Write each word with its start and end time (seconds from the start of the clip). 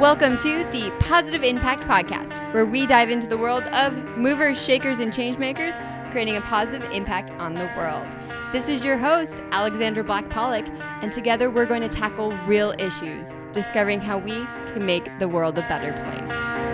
Welcome 0.00 0.36
to 0.38 0.64
the 0.72 0.92
Positive 0.98 1.44
Impact 1.44 1.84
Podcast, 1.84 2.52
where 2.52 2.66
we 2.66 2.84
dive 2.84 3.10
into 3.10 3.28
the 3.28 3.38
world 3.38 3.62
of 3.68 3.94
movers, 4.16 4.60
shakers, 4.60 4.98
and 4.98 5.12
changemakers, 5.12 5.78
creating 6.10 6.36
a 6.36 6.40
positive 6.40 6.90
impact 6.90 7.30
on 7.40 7.54
the 7.54 7.70
world. 7.76 8.04
This 8.52 8.68
is 8.68 8.82
your 8.82 8.98
host, 8.98 9.36
Alexandra 9.52 10.02
Black 10.02 10.28
Pollock, 10.30 10.66
and 11.00 11.12
together 11.12 11.48
we're 11.48 11.64
going 11.64 11.82
to 11.82 11.88
tackle 11.88 12.32
real 12.38 12.74
issues, 12.76 13.32
discovering 13.52 14.00
how 14.00 14.18
we 14.18 14.44
can 14.72 14.84
make 14.84 15.16
the 15.20 15.28
world 15.28 15.56
a 15.58 15.62
better 15.68 15.92
place. 15.92 16.73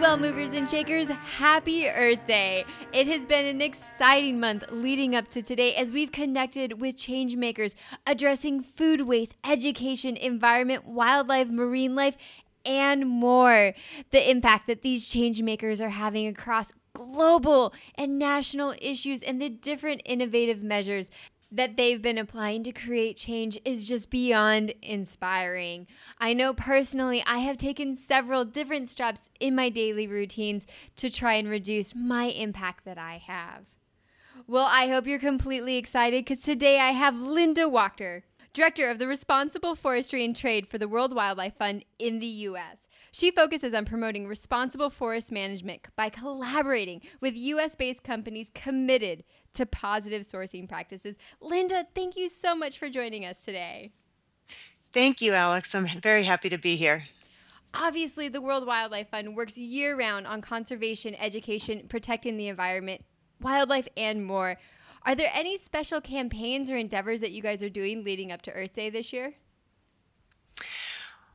Well, 0.00 0.16
movers 0.16 0.54
and 0.54 0.68
shakers, 0.68 1.08
happy 1.08 1.86
Earth 1.86 2.26
Day. 2.26 2.64
It 2.90 3.06
has 3.08 3.26
been 3.26 3.44
an 3.44 3.60
exciting 3.60 4.40
month 4.40 4.64
leading 4.70 5.14
up 5.14 5.28
to 5.28 5.42
today 5.42 5.74
as 5.74 5.92
we've 5.92 6.10
connected 6.10 6.80
with 6.80 6.96
changemakers 6.96 7.74
addressing 8.06 8.62
food 8.62 9.02
waste, 9.02 9.36
education, 9.44 10.16
environment, 10.16 10.86
wildlife, 10.86 11.48
marine 11.48 11.94
life, 11.94 12.16
and 12.64 13.06
more. 13.06 13.74
The 14.08 14.30
impact 14.30 14.68
that 14.68 14.80
these 14.80 15.06
changemakers 15.06 15.82
are 15.82 15.90
having 15.90 16.26
across 16.26 16.72
global 16.94 17.74
and 17.94 18.18
national 18.18 18.74
issues 18.80 19.22
and 19.22 19.40
the 19.40 19.50
different 19.50 20.00
innovative 20.06 20.62
measures 20.62 21.10
that 21.52 21.76
they've 21.76 22.00
been 22.00 22.18
applying 22.18 22.62
to 22.64 22.72
create 22.72 23.16
change 23.16 23.58
is 23.64 23.84
just 23.84 24.10
beyond 24.10 24.72
inspiring. 24.82 25.86
I 26.18 26.32
know 26.32 26.54
personally, 26.54 27.22
I 27.26 27.38
have 27.38 27.56
taken 27.56 27.96
several 27.96 28.44
different 28.44 28.88
steps 28.88 29.28
in 29.40 29.54
my 29.54 29.68
daily 29.68 30.06
routines 30.06 30.66
to 30.96 31.10
try 31.10 31.34
and 31.34 31.48
reduce 31.48 31.94
my 31.94 32.26
impact 32.26 32.84
that 32.84 32.98
I 32.98 33.16
have. 33.18 33.64
Well, 34.46 34.66
I 34.68 34.88
hope 34.88 35.06
you're 35.06 35.18
completely 35.18 35.76
excited 35.76 36.24
because 36.24 36.42
today 36.42 36.78
I 36.78 36.90
have 36.90 37.14
Linda 37.16 37.68
Walker, 37.68 38.24
Director 38.52 38.88
of 38.88 38.98
the 38.98 39.06
Responsible 39.06 39.74
Forestry 39.74 40.24
and 40.24 40.34
Trade 40.34 40.66
for 40.66 40.78
the 40.78 40.88
World 40.88 41.14
Wildlife 41.14 41.56
Fund 41.56 41.84
in 41.98 42.20
the 42.20 42.26
U.S. 42.26 42.88
She 43.12 43.30
focuses 43.30 43.74
on 43.74 43.84
promoting 43.84 44.26
responsible 44.26 44.88
forest 44.88 45.32
management 45.32 45.88
by 45.96 46.10
collaborating 46.10 47.00
with 47.20 47.36
US 47.36 47.74
based 47.74 48.04
companies 48.04 48.50
committed 48.54 49.24
to 49.54 49.66
positive 49.66 50.22
sourcing 50.22 50.68
practices. 50.68 51.16
Linda, 51.40 51.86
thank 51.94 52.16
you 52.16 52.28
so 52.28 52.54
much 52.54 52.78
for 52.78 52.88
joining 52.88 53.24
us 53.24 53.42
today. 53.42 53.92
Thank 54.92 55.20
you, 55.20 55.32
Alex. 55.32 55.74
I'm 55.74 55.86
very 55.86 56.24
happy 56.24 56.48
to 56.48 56.58
be 56.58 56.76
here. 56.76 57.04
Obviously, 57.72 58.28
the 58.28 58.40
World 58.40 58.66
Wildlife 58.66 59.10
Fund 59.10 59.36
works 59.36 59.56
year 59.56 59.96
round 59.96 60.26
on 60.26 60.40
conservation, 60.40 61.14
education, 61.14 61.86
protecting 61.88 62.36
the 62.36 62.48
environment, 62.48 63.04
wildlife, 63.40 63.86
and 63.96 64.24
more. 64.24 64.56
Are 65.04 65.14
there 65.14 65.30
any 65.32 65.56
special 65.56 66.00
campaigns 66.00 66.70
or 66.70 66.76
endeavors 66.76 67.20
that 67.20 67.30
you 67.30 67.42
guys 67.42 67.62
are 67.62 67.70
doing 67.70 68.02
leading 68.02 68.32
up 68.32 68.42
to 68.42 68.52
Earth 68.52 68.74
Day 68.74 68.90
this 68.90 69.12
year? 69.12 69.34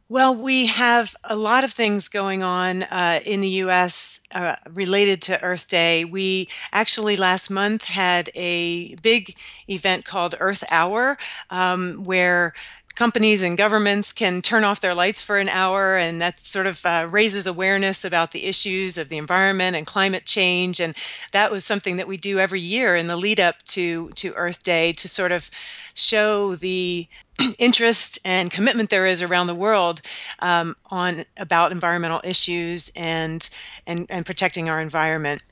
Well, 0.08 0.36
we 0.36 0.68
have 0.68 1.16
a 1.24 1.36
lot 1.36 1.64
of 1.64 1.72
things 1.74 2.10
going 2.10 2.44
on 2.44 2.84
uh, 2.84 3.22
in 3.26 3.42
the 3.42 3.50
US 3.66 4.22
uh, 4.32 4.56
related 4.72 5.20
to 5.24 5.42
Earth 5.44 5.68
Day. 5.68 6.06
We 6.06 6.48
actually 6.72 7.16
last 7.16 7.50
month 7.50 7.86
had 7.86 8.30
a 8.36 8.96
big 9.02 9.36
event 9.68 10.06
called 10.06 10.36
Earth 10.40 10.64
Hour, 10.72 11.18
um, 11.50 12.06
where 12.06 12.54
companies 12.96 13.42
and 13.42 13.58
governments 13.58 14.14
can 14.14 14.42
turn 14.42 14.64
off 14.64 14.82
their 14.82 14.96
lights 14.96 15.22
for 15.22 15.38
an 15.38 15.50
hour, 15.50 15.98
and 15.98 16.22
that 16.22 16.40
sort 16.40 16.66
of 16.66 16.86
uh, 16.86 17.08
raises 17.10 17.46
awareness 17.46 18.04
about 18.04 18.32
the 18.32 18.46
issues 18.46 18.98
of 18.98 19.10
the 19.10 19.18
environment 19.18 19.76
and 19.76 19.86
climate 19.86 20.26
change. 20.26 20.80
And 20.80 20.96
that 21.32 21.52
was 21.52 21.66
something 21.66 21.98
that 21.98 22.08
we 22.08 22.18
do 22.18 22.40
every 22.40 22.62
year 22.62 22.96
in 22.96 23.08
the 23.08 23.18
lead 23.18 23.40
up 23.40 23.62
to 23.64 24.10
to 24.10 24.34
Earth 24.34 24.64
Day 24.64 24.94
to 24.94 25.08
sort 25.08 25.32
of 25.32 25.52
show 25.94 26.56
the 26.56 27.08
interest 27.58 28.20
and 28.24 28.50
commitment 28.50 28.90
there 28.90 29.06
is 29.06 29.22
around 29.22 29.48
the 29.48 29.56
world 29.56 30.02
um, 30.40 30.74
on 30.90 31.26
about 31.38 31.72
environmental 31.72 32.22
issues 32.24 32.92
and, 32.96 33.50
and 33.86 34.08
and 34.10 34.26
protecting 34.26 34.70
our 34.70 34.80
environment. 34.80 35.44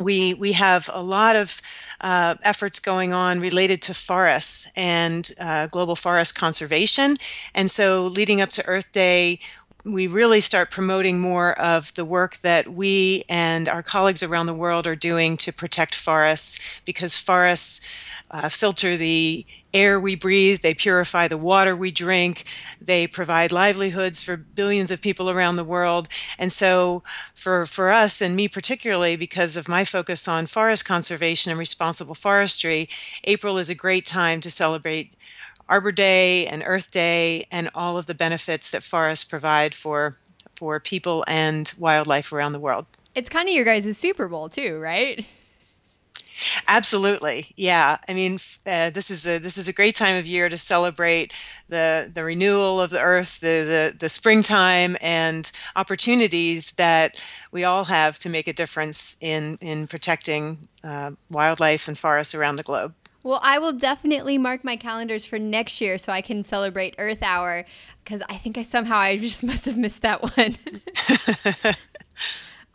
We 0.00 0.34
we 0.34 0.52
have 0.52 0.88
a 0.92 1.02
lot 1.02 1.34
of 1.34 1.60
uh, 2.00 2.36
efforts 2.42 2.78
going 2.78 3.12
on 3.12 3.40
related 3.40 3.82
to 3.82 3.94
forests 3.94 4.68
and 4.76 5.30
uh, 5.40 5.66
global 5.66 5.96
forest 5.96 6.36
conservation, 6.36 7.16
and 7.54 7.70
so 7.70 8.04
leading 8.06 8.40
up 8.40 8.50
to 8.50 8.66
Earth 8.66 8.92
Day, 8.92 9.40
we 9.84 10.06
really 10.06 10.40
start 10.40 10.70
promoting 10.70 11.18
more 11.18 11.58
of 11.58 11.94
the 11.94 12.04
work 12.04 12.36
that 12.38 12.68
we 12.72 13.24
and 13.28 13.68
our 13.68 13.82
colleagues 13.82 14.22
around 14.22 14.46
the 14.46 14.54
world 14.54 14.86
are 14.86 14.96
doing 14.96 15.36
to 15.38 15.52
protect 15.52 15.94
forests 15.94 16.60
because 16.84 17.16
forests 17.16 17.80
uh, 18.30 18.48
filter 18.48 18.96
the 18.96 19.44
air 19.72 19.98
we 19.98 20.14
breathe, 20.14 20.60
they 20.60 20.74
purify 20.74 21.28
the 21.28 21.38
water 21.38 21.74
we 21.74 21.90
drink, 21.90 22.44
they 22.80 23.06
provide 23.06 23.52
livelihoods 23.52 24.22
for 24.22 24.36
billions 24.36 24.90
of 24.90 25.00
people 25.00 25.30
around 25.30 25.56
the 25.56 25.64
world. 25.64 26.08
And 26.38 26.52
so, 26.52 27.02
for, 27.34 27.66
for 27.66 27.90
us, 27.90 28.20
and 28.20 28.36
me 28.36 28.48
particularly, 28.48 29.16
because 29.16 29.56
of 29.56 29.68
my 29.68 29.84
focus 29.84 30.28
on 30.28 30.46
forest 30.46 30.84
conservation 30.84 31.50
and 31.50 31.58
responsible 31.58 32.14
forestry, 32.14 32.88
April 33.24 33.58
is 33.58 33.70
a 33.70 33.74
great 33.74 34.06
time 34.06 34.40
to 34.42 34.50
celebrate 34.50 35.14
Arbor 35.68 35.92
Day 35.92 36.46
and 36.46 36.62
Earth 36.64 36.90
Day 36.90 37.46
and 37.50 37.70
all 37.74 37.98
of 37.98 38.06
the 38.06 38.14
benefits 38.14 38.70
that 38.70 38.82
forests 38.82 39.24
provide 39.24 39.74
for, 39.74 40.16
for 40.56 40.80
people 40.80 41.24
and 41.26 41.72
wildlife 41.78 42.32
around 42.32 42.52
the 42.52 42.60
world. 42.60 42.86
It's 43.14 43.28
kind 43.28 43.48
of 43.48 43.54
your 43.54 43.64
guys' 43.64 43.96
Super 43.98 44.28
Bowl, 44.28 44.48
too, 44.48 44.78
right? 44.78 45.26
Absolutely, 46.66 47.52
yeah. 47.56 47.98
I 48.08 48.14
mean, 48.14 48.38
uh, 48.66 48.90
this 48.90 49.10
is 49.10 49.26
a 49.26 49.38
this 49.38 49.56
is 49.56 49.68
a 49.68 49.72
great 49.72 49.94
time 49.94 50.16
of 50.16 50.26
year 50.26 50.48
to 50.48 50.56
celebrate 50.56 51.32
the 51.68 52.10
the 52.12 52.24
renewal 52.24 52.80
of 52.80 52.90
the 52.90 53.00
earth, 53.00 53.40
the 53.40 53.64
the, 53.92 53.96
the 53.98 54.08
springtime, 54.08 54.96
and 55.00 55.50
opportunities 55.76 56.72
that 56.72 57.20
we 57.50 57.64
all 57.64 57.84
have 57.84 58.18
to 58.20 58.28
make 58.28 58.48
a 58.48 58.52
difference 58.52 59.16
in 59.20 59.58
in 59.60 59.86
protecting 59.86 60.68
uh, 60.84 61.12
wildlife 61.30 61.88
and 61.88 61.98
forests 61.98 62.34
around 62.34 62.56
the 62.56 62.62
globe. 62.62 62.94
Well, 63.22 63.40
I 63.42 63.58
will 63.58 63.72
definitely 63.72 64.38
mark 64.38 64.64
my 64.64 64.76
calendars 64.76 65.26
for 65.26 65.38
next 65.38 65.80
year 65.80 65.98
so 65.98 66.12
I 66.12 66.22
can 66.22 66.42
celebrate 66.42 66.94
Earth 66.98 67.22
Hour 67.22 67.64
because 68.04 68.22
I 68.28 68.38
think 68.38 68.56
I 68.56 68.62
somehow 68.62 68.96
I 68.96 69.18
just 69.18 69.42
must 69.44 69.64
have 69.66 69.76
missed 69.76 70.02
that 70.02 70.22
one. 70.36 70.56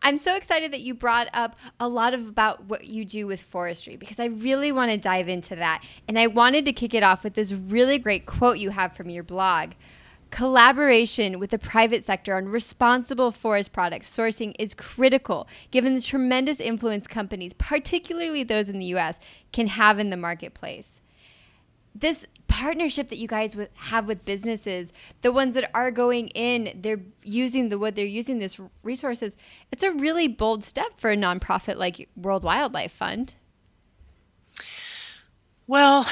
I'm 0.05 0.17
so 0.17 0.35
excited 0.35 0.73
that 0.73 0.81
you 0.81 0.93
brought 0.93 1.29
up 1.31 1.55
a 1.79 1.87
lot 1.87 2.13
of 2.13 2.27
about 2.27 2.65
what 2.65 2.87
you 2.87 3.05
do 3.05 3.25
with 3.25 3.41
forestry 3.41 3.95
because 3.95 4.19
I 4.19 4.25
really 4.25 4.69
want 4.69 4.91
to 4.91 4.97
dive 4.97 5.29
into 5.29 5.55
that. 5.55 5.81
And 6.09 6.19
I 6.19 6.27
wanted 6.27 6.65
to 6.65 6.73
kick 6.73 6.93
it 6.93 7.03
off 7.03 7.23
with 7.23 7.35
this 7.35 7.53
really 7.53 7.97
great 7.97 8.25
quote 8.25 8.57
you 8.57 8.71
have 8.71 8.97
from 8.97 9.09
your 9.09 9.23
blog. 9.23 9.71
Collaboration 10.29 11.39
with 11.39 11.51
the 11.51 11.57
private 11.57 12.03
sector 12.03 12.35
on 12.35 12.49
responsible 12.49 13.31
forest 13.31 13.71
products 13.71 14.13
sourcing 14.13 14.53
is 14.59 14.73
critical 14.73 15.47
given 15.71 15.95
the 15.95 16.01
tremendous 16.01 16.59
influence 16.59 17.07
companies, 17.07 17.53
particularly 17.53 18.43
those 18.43 18.67
in 18.67 18.79
the 18.79 18.87
US, 18.97 19.19
can 19.53 19.67
have 19.67 19.99
in 19.99 20.09
the 20.09 20.17
marketplace. 20.17 20.99
This 21.95 22.25
partnership 22.47 23.09
that 23.09 23.17
you 23.17 23.27
guys 23.27 23.57
have 23.75 24.07
with 24.07 24.25
businesses, 24.25 24.93
the 25.21 25.31
ones 25.31 25.53
that 25.55 25.69
are 25.73 25.91
going 25.91 26.27
in, 26.29 26.79
they're 26.81 27.01
using 27.23 27.69
the 27.69 27.77
wood, 27.77 27.95
they're 27.95 28.05
using 28.05 28.39
this 28.39 28.59
resources. 28.83 29.35
It's 29.71 29.83
a 29.83 29.91
really 29.91 30.27
bold 30.27 30.63
step 30.63 30.99
for 30.99 31.11
a 31.11 31.17
nonprofit 31.17 31.77
like 31.77 32.09
World 32.15 32.43
Wildlife 32.43 32.91
Fund. 32.91 33.35
Well, 35.65 36.03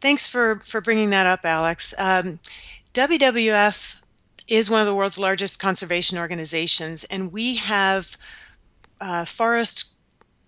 thanks 0.00 0.28
for 0.28 0.60
for 0.60 0.80
bringing 0.80 1.10
that 1.10 1.26
up, 1.26 1.40
Alex. 1.44 1.92
Um, 1.98 2.38
WWF 2.94 3.96
is 4.48 4.70
one 4.70 4.80
of 4.80 4.86
the 4.86 4.94
world's 4.94 5.18
largest 5.18 5.60
conservation 5.60 6.16
organizations, 6.16 7.04
and 7.04 7.32
we 7.32 7.56
have 7.56 8.16
uh, 9.00 9.24
forest 9.24 9.94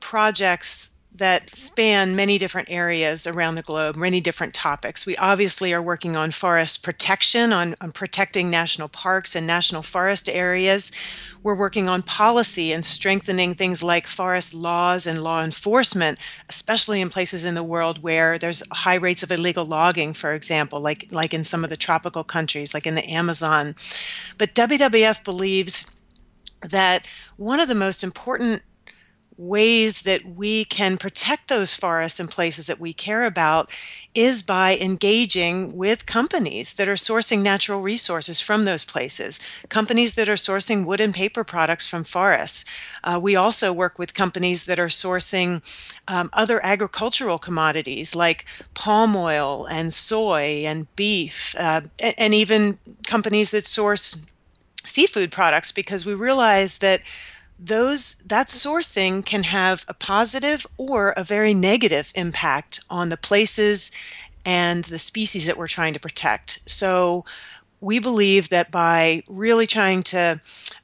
projects 0.01 0.92
that 1.15 1.55
span 1.55 2.17
many 2.17 2.39
different 2.39 2.71
areas 2.71 3.27
around 3.27 3.55
the 3.55 3.63
globe, 3.63 3.97
many 3.97 4.21
different 4.21 4.55
topics. 4.55 5.05
We 5.05 5.15
obviously 5.19 5.73
are 5.75 5.83
working 5.83 6.17
on 6.17 6.31
forest 6.31 6.83
protection, 6.83 7.53
on, 7.53 7.75
on, 7.83 7.93
protecting 7.93 8.51
national 8.51 8.89
parks 8.89 9.37
and 9.37 9.47
national 9.47 9.83
forest 9.83 10.27
areas. 10.27 10.91
We're 11.43 11.55
working 11.55 11.87
on 11.87 12.03
policy 12.03 12.73
and 12.73 12.83
strengthening 12.83 13.55
things 13.55 13.83
like 13.83 14.07
forest 14.07 14.55
laws 14.55 15.07
and 15.07 15.23
law 15.23 15.45
enforcement, 15.45 16.19
especially 16.49 17.03
in 17.03 17.11
places 17.11 17.45
in 17.45 17.55
the 17.55 17.63
world 17.63 18.03
where 18.03 18.39
there's 18.39 18.63
high 18.73 18.95
rates 18.95 19.23
of 19.23 19.31
illegal 19.31 19.67
logging, 19.67 20.15
for 20.15 20.33
example, 20.33 20.81
like, 20.81 21.09
like 21.11 21.35
in 21.35 21.45
some 21.45 21.63
of 21.63 21.69
the 21.69 21.77
tropical 21.77 22.25
countries, 22.25 22.73
like 22.73 22.87
in 22.87 22.95
the 22.95 23.09
Amazon. 23.11 23.75
But 24.39 24.55
WWF 24.55 25.23
believes 25.25 25.87
that 26.63 27.07
one 27.37 27.61
of 27.61 27.69
the 27.69 27.75
most 27.75 28.03
important 28.03 28.63
ways 29.37 30.03
that 30.03 30.25
we 30.25 30.65
can 30.65 30.97
protect 30.97 31.49
those 31.49 31.75
forests 31.75 32.21
and 32.21 32.31
places 32.31 32.67
that 32.67 32.81
we 32.81 32.93
care 32.93 33.25
about 33.25 33.71
is 34.15 34.43
by 34.43 34.77
engaging 34.77 35.77
with 35.77 36.07
companies 36.07 36.75
that 36.75 36.89
are 36.89 36.95
sourcing 36.95 37.43
natural 37.43 37.81
resources 37.81 38.41
from 38.41 38.65
those 38.65 38.85
places, 38.85 39.41
companies 39.69 40.15
that 40.15 40.29
are 40.29 40.35
sourcing 40.35 40.87
wood 40.87 41.01
and 41.01 41.15
paper 41.15 41.45
products 41.45 41.87
from 41.87 42.05
forests. 42.05 42.65
Uh, 43.03 43.19
we 43.21 43.35
also 43.35 43.73
work 43.73 43.99
with 43.99 44.15
companies 44.15 44.65
that 44.65 44.79
are 44.79 44.87
sourcing 44.87 45.63
um, 46.09 46.29
other 46.33 46.65
agricultural 46.65 47.39
commodities 47.39 48.15
like 48.15 48.45
palm 48.75 49.17
oil 49.17 49.67
and 49.67 49.93
soy 49.93 50.63
and 50.67 50.95
beef, 50.95 51.55
uh, 51.59 51.81
and, 52.01 52.15
and 52.19 52.35
even 52.35 52.79
companies 53.07 53.51
that 53.51 53.65
source 53.65 54.25
seafood 54.85 55.31
products 55.31 55.73
because 55.73 56.05
we 56.05 56.15
realize 56.15 56.79
that 56.79 57.01
those 57.65 58.17
that 58.27 58.49
sourcing 58.49 59.25
can 59.25 59.45
have 59.45 59.85
a 59.87 59.95
positive 59.95 60.67
or 60.77 61.11
a 61.11 61.23
very 61.23 61.55
negative 61.55 62.13
impact 62.15 62.81
on 62.91 63.09
the 63.09 63.17
places 63.17 63.93
and 64.45 64.85
the 64.85 64.99
species 64.99 65.47
that 65.47 65.57
we're 65.57 65.69
trying 65.69 65.95
to 65.95 66.01
protect. 66.01 66.59
So 66.67 67.25
we 67.81 68.01
believe 68.01 68.49
that 68.49 68.71
by 68.71 69.23
really 69.29 69.67
trying 69.67 70.03
to 70.05 70.41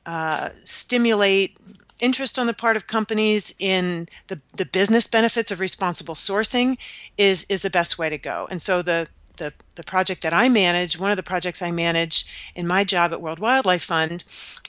uh, 0.07 0.51
stimulate 0.65 1.57
interest 1.99 2.39
on 2.39 2.47
the 2.47 2.55
part 2.55 2.77
of 2.77 2.87
companies 2.87 3.53
in 3.59 4.07
the, 4.29 4.41
the 4.57 4.65
business 4.65 5.09
benefits 5.09 5.51
of 5.51 5.59
responsible 5.59 6.15
sourcing 6.15 6.79
is 7.17 7.45
is 7.49 7.63
the 7.63 7.71
best 7.71 7.99
way 7.99 8.09
to 8.09 8.19
go. 8.19 8.47
And 8.51 8.63
so 8.63 8.83
the 8.83 9.09
the, 9.39 9.53
the 9.77 9.83
project 9.83 10.23
that 10.23 10.33
I 10.33 10.49
manage, 10.49 10.99
one 10.99 11.11
of 11.11 11.17
the 11.17 11.23
projects 11.23 11.63
I 11.63 11.71
manage 11.71 12.53
in 12.55 12.67
my 12.67 12.85
job 12.85 13.13
at 13.13 13.21
World 13.21 13.39
Wildlife 13.39 13.85
Fund, 13.85 14.25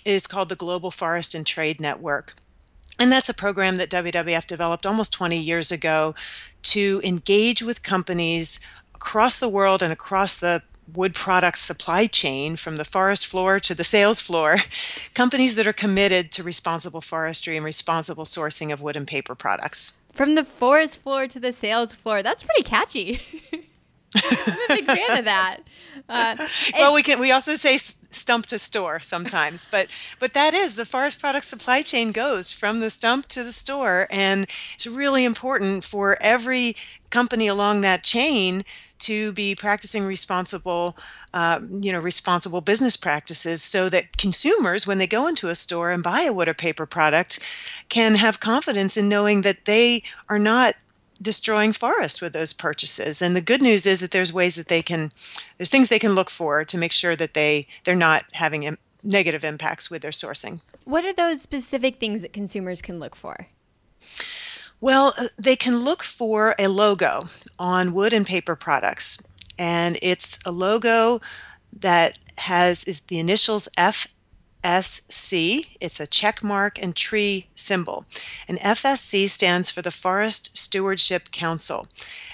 is 0.06 0.27
called 0.27 0.50
the 0.50 0.56
Global 0.56 0.92
Forest 0.92 1.36
and 1.36 1.45
Trade 1.45 1.81
Network. 1.81 2.36
And 2.98 3.12
that's 3.12 3.30
a 3.30 3.33
program 3.33 3.77
that 3.77 3.89
WWF 3.89 4.45
developed 4.45 4.86
almost 4.86 5.13
20 5.13 5.38
years 5.38 5.71
ago 5.71 6.16
to 6.63 7.01
engage 7.04 7.63
with 7.63 7.83
companies 7.83 8.60
across 8.94 9.39
the 9.39 9.48
world 9.48 9.81
and 9.81 9.94
across 9.94 10.36
the 10.36 10.63
wood 10.94 11.13
products 11.13 11.62
supply 11.62 12.07
chain 12.07 12.56
from 12.56 12.77
the 12.77 12.83
forest 12.83 13.25
floor 13.25 13.60
to 13.60 13.75
the 13.75 13.83
sales 13.83 14.21
floor, 14.21 14.57
companies 15.13 15.56
that 15.56 15.68
are 15.68 15.74
committed 15.74 16.31
to 16.31 16.44
responsible 16.44 17.01
forestry 17.01 17.56
and 17.56 17.66
responsible 17.66 18.25
sourcing 18.25 18.74
of 18.74 18.81
wood 18.81 18.95
and 18.95 19.07
paper 19.07 19.36
products. 19.36 20.00
From 20.13 20.36
the 20.36 20.44
forest 20.44 20.98
floor 20.98 21.27
to 21.27 21.39
the 21.39 21.54
sales 21.54 21.94
floor. 21.94 22.21
That's 22.21 22.44
pretty 22.44 22.63
catchy. 22.63 23.21
I'm 24.15 24.57
a 24.69 24.75
big 24.75 24.85
fan 24.85 25.19
of 25.19 25.25
that. 25.25 25.57
Uh, 26.07 26.35
well, 26.73 26.94
we 26.94 27.03
can. 27.03 27.19
We 27.19 27.31
also 27.31 27.56
say 27.56 27.77
stump 27.77 28.47
to 28.47 28.57
store 28.57 29.00
sometimes, 29.00 29.67
but 29.69 29.88
but 30.19 30.33
that 30.33 30.53
is 30.53 30.75
the 30.75 30.85
forest 30.85 31.19
product 31.19 31.45
supply 31.45 31.81
chain 31.81 32.11
goes 32.11 32.51
from 32.51 32.79
the 32.79 32.89
stump 32.89 33.27
to 33.27 33.44
the 33.44 33.51
store, 33.51 34.07
and 34.09 34.47
it's 34.73 34.88
really 34.88 35.25
important 35.25 35.83
for 35.83 36.17
every 36.21 36.75
company 37.09 37.47
along 37.47 37.81
that 37.81 38.03
chain 38.03 38.63
to 39.00 39.31
be 39.31 39.56
practicing 39.56 40.06
responsible, 40.06 40.97
uh, 41.33 41.59
you 41.69 41.91
know, 41.91 42.00
responsible 42.00 42.61
business 42.61 42.97
practices, 42.97 43.61
so 43.61 43.89
that 43.89 44.17
consumers, 44.17 44.88
when 44.88 44.97
they 44.97 45.07
go 45.07 45.27
into 45.27 45.47
a 45.50 45.56
store 45.56 45.91
and 45.91 46.03
buy 46.03 46.21
a 46.21 46.33
wood 46.33 46.47
or 46.47 46.53
paper 46.53 46.85
product, 46.85 47.39
can 47.89 48.15
have 48.15 48.39
confidence 48.39 48.97
in 48.97 49.07
knowing 49.07 49.41
that 49.41 49.65
they 49.65 50.03
are 50.27 50.39
not 50.39 50.75
destroying 51.21 51.74
forests 51.74 52.21
with 52.21 52.33
those 52.33 52.54
purchases. 52.54 53.21
And 53.21 53.36
the 53.36 53.42
good 53.42 53.62
news 53.62 53.86
is 53.86 54.00
that 54.00 54.12
there's 54.12 54.33
ways 54.33 54.56
that 54.56 54.68
they 54.68 54.81
can, 54.81 55.12
there's 55.57 55.69
things 55.69 55.89
they 55.89 56.00
can 56.00 56.13
look 56.13 56.30
for 56.30 56.63
to 56.66 56.77
make 56.77 56.92
sure 56.92 57.16
that 57.16 57.33
they 57.33 57.68
they're 57.83 57.95
not 57.95 58.24
having 58.33 58.63
Im- 58.63 58.77
negative 59.04 59.44
impacts 59.44 59.89
with 59.89 60.01
their 60.01 60.12
sourcing. 60.12 60.62
What 60.83 61.06
are 61.06 61.13
those 61.13 61.42
specific 61.42 62.00
things 62.00 62.21
that 62.21 62.33
consumers 62.33 62.81
can 62.81 63.00
look 63.00 63.16
for? 63.16 63.48
Well, 64.81 65.13
uh, 65.18 65.27
they 65.38 65.56
can 65.56 65.80
look 65.80 66.04
for 66.04 66.56
a 66.57 66.68
logo 66.68 67.25
on 67.57 67.94
wood 67.94 68.13
and 68.13 68.25
paper 68.25 68.56
products, 68.56 69.21
and 69.57 69.98
it's 70.01 70.39
a 70.45 70.51
logo 70.51 71.19
that 71.74 72.18
has 72.38 72.83
is 72.86 73.01
the 73.01 73.19
initials 73.19 73.68
F 73.77 74.07
FSC. 74.63 75.77
It's 75.80 76.00
a 76.00 76.07
check 76.07 76.44
mark 76.44 76.81
and 76.81 76.95
tree 76.95 77.48
symbol. 77.56 78.06
And 78.48 78.60
FSC 78.60 79.30
stands 79.30 79.71
for 79.71 79.81
the 79.81 79.92
Forest 79.92 80.57
Stewardship 80.69 81.31
Council. 81.31 81.88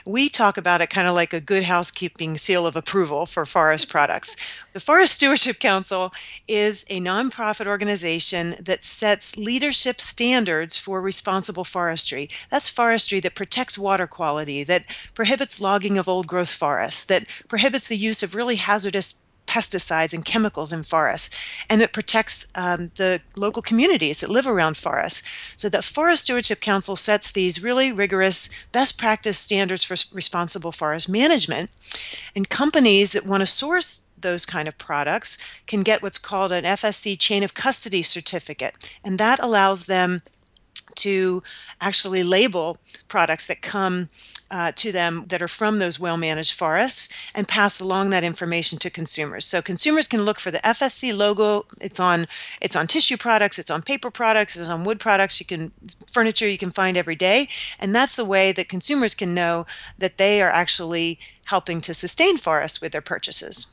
We 0.06 0.28
talk 0.28 0.58
about 0.58 0.82
it 0.82 0.90
kind 0.90 1.08
of 1.08 1.16
like 1.16 1.32
a 1.32 1.40
good 1.40 1.64
housekeeping 1.64 2.36
seal 2.36 2.68
of 2.68 2.76
approval 2.76 3.26
for 3.26 3.46
forest 3.46 3.88
products. 3.88 4.36
The 4.74 4.82
Forest 4.82 5.14
Stewardship 5.14 5.58
Council 5.58 6.12
is 6.46 6.84
a 6.90 7.00
nonprofit 7.00 7.66
organization 7.66 8.56
that 8.60 8.84
sets 8.84 9.38
leadership 9.38 10.02
standards 10.02 10.78
for 10.78 11.00
responsible 11.00 11.64
forestry. 11.64 12.28
That's 12.52 12.70
forestry 12.70 13.22
that 13.22 13.36
protects 13.36 13.78
water 13.78 14.06
quality, 14.06 14.66
that 14.66 14.86
prohibits 15.14 15.62
logging 15.62 15.98
of 15.98 16.10
old 16.10 16.28
growth 16.28 16.52
forests, 16.52 17.06
that 17.06 17.26
prohibits 17.48 17.88
the 17.88 17.96
use 17.96 18.22
of 18.22 18.36
really 18.36 18.58
hazardous 18.58 19.22
pesticides 19.56 20.14
and 20.14 20.26
chemicals 20.26 20.74
in 20.74 20.84
forests, 20.84 21.30
and 21.70 21.82
it 21.82 21.94
protects 21.94 22.48
um, 22.56 22.92
the 22.96 23.22
local 23.38 23.62
communities 23.62 24.20
that 24.20 24.30
live 24.30 24.48
around 24.48 24.76
forests. 24.76 25.24
So 25.56 25.70
the 25.70 25.82
Forest 25.82 26.24
Stewardship 26.24 26.60
Council 26.60 26.98
sets 26.98 27.32
these 27.32 27.64
really 27.64 27.94
rigorous 27.94 28.50
best 28.74 28.98
practice 28.98 29.38
standards 29.38 29.86
for 29.86 29.96
responsible 30.14 30.74
forest 30.74 31.08
management, 31.08 31.70
and 32.36 32.50
companies 32.50 33.14
that 33.14 33.26
want 33.26 33.42
to 33.42 33.48
source 33.48 34.02
those 34.20 34.46
kind 34.46 34.68
of 34.68 34.78
products 34.78 35.38
can 35.68 35.84
get 35.84 36.02
what's 36.02 36.18
called 36.18 36.52
an 36.52 36.66
FSC 36.66 37.18
chain 37.18 37.42
of 37.44 37.54
custody 37.54 38.04
certificate, 38.04 38.90
and 39.06 39.18
that 39.20 39.40
allows 39.42 39.86
them 39.86 40.22
to 40.96 41.44
actually 41.82 42.24
label 42.24 42.78
products 43.08 43.46
that 43.48 43.62
come 43.62 44.10
uh, 44.52 44.72
to 44.74 44.92
them 44.92 45.26
that 45.28 45.42
are 45.42 45.48
from 45.48 45.80
those 45.80 46.00
well 46.00 46.18
managed 46.18 46.54
forests 46.54 47.10
and 47.34 47.48
pass 47.48 47.80
along 47.80 48.12
that 48.12 48.24
information 48.24 48.78
to 48.80 48.90
consumers. 48.90 49.46
So 49.46 49.62
consumers 49.62 50.08
can 50.08 50.22
look 50.22 50.40
for 50.40 50.52
the 50.52 50.60
FSC 50.60 51.16
logo. 51.16 51.66
It's 51.82 52.00
on 52.00 52.26
it's 52.62 52.76
on 52.76 52.88
tissue 52.88 53.18
products, 53.18 53.58
it's 53.58 53.72
on 53.72 53.82
paper 53.82 54.12
products, 54.12 54.56
it's 54.56 54.70
on 54.70 54.84
wood 54.84 55.00
products. 55.00 55.40
You 55.40 55.46
can 55.46 55.72
furniture 56.12 56.48
you 56.48 56.58
can 56.58 56.72
find 56.72 56.96
every 56.96 57.16
day, 57.16 57.50
and 57.80 57.94
that's 57.94 58.16
the 58.16 58.26
way 58.26 58.52
that 58.52 58.70
consumers 58.70 59.16
can 59.16 59.34
know 59.34 59.66
that 59.98 60.18
they 60.18 60.42
are 60.42 60.52
actually 60.52 61.20
helping 61.46 61.82
to 61.82 61.94
sustain 61.94 62.38
forests 62.38 62.82
with 62.82 62.92
their 62.92 63.02
purchases. 63.02 63.68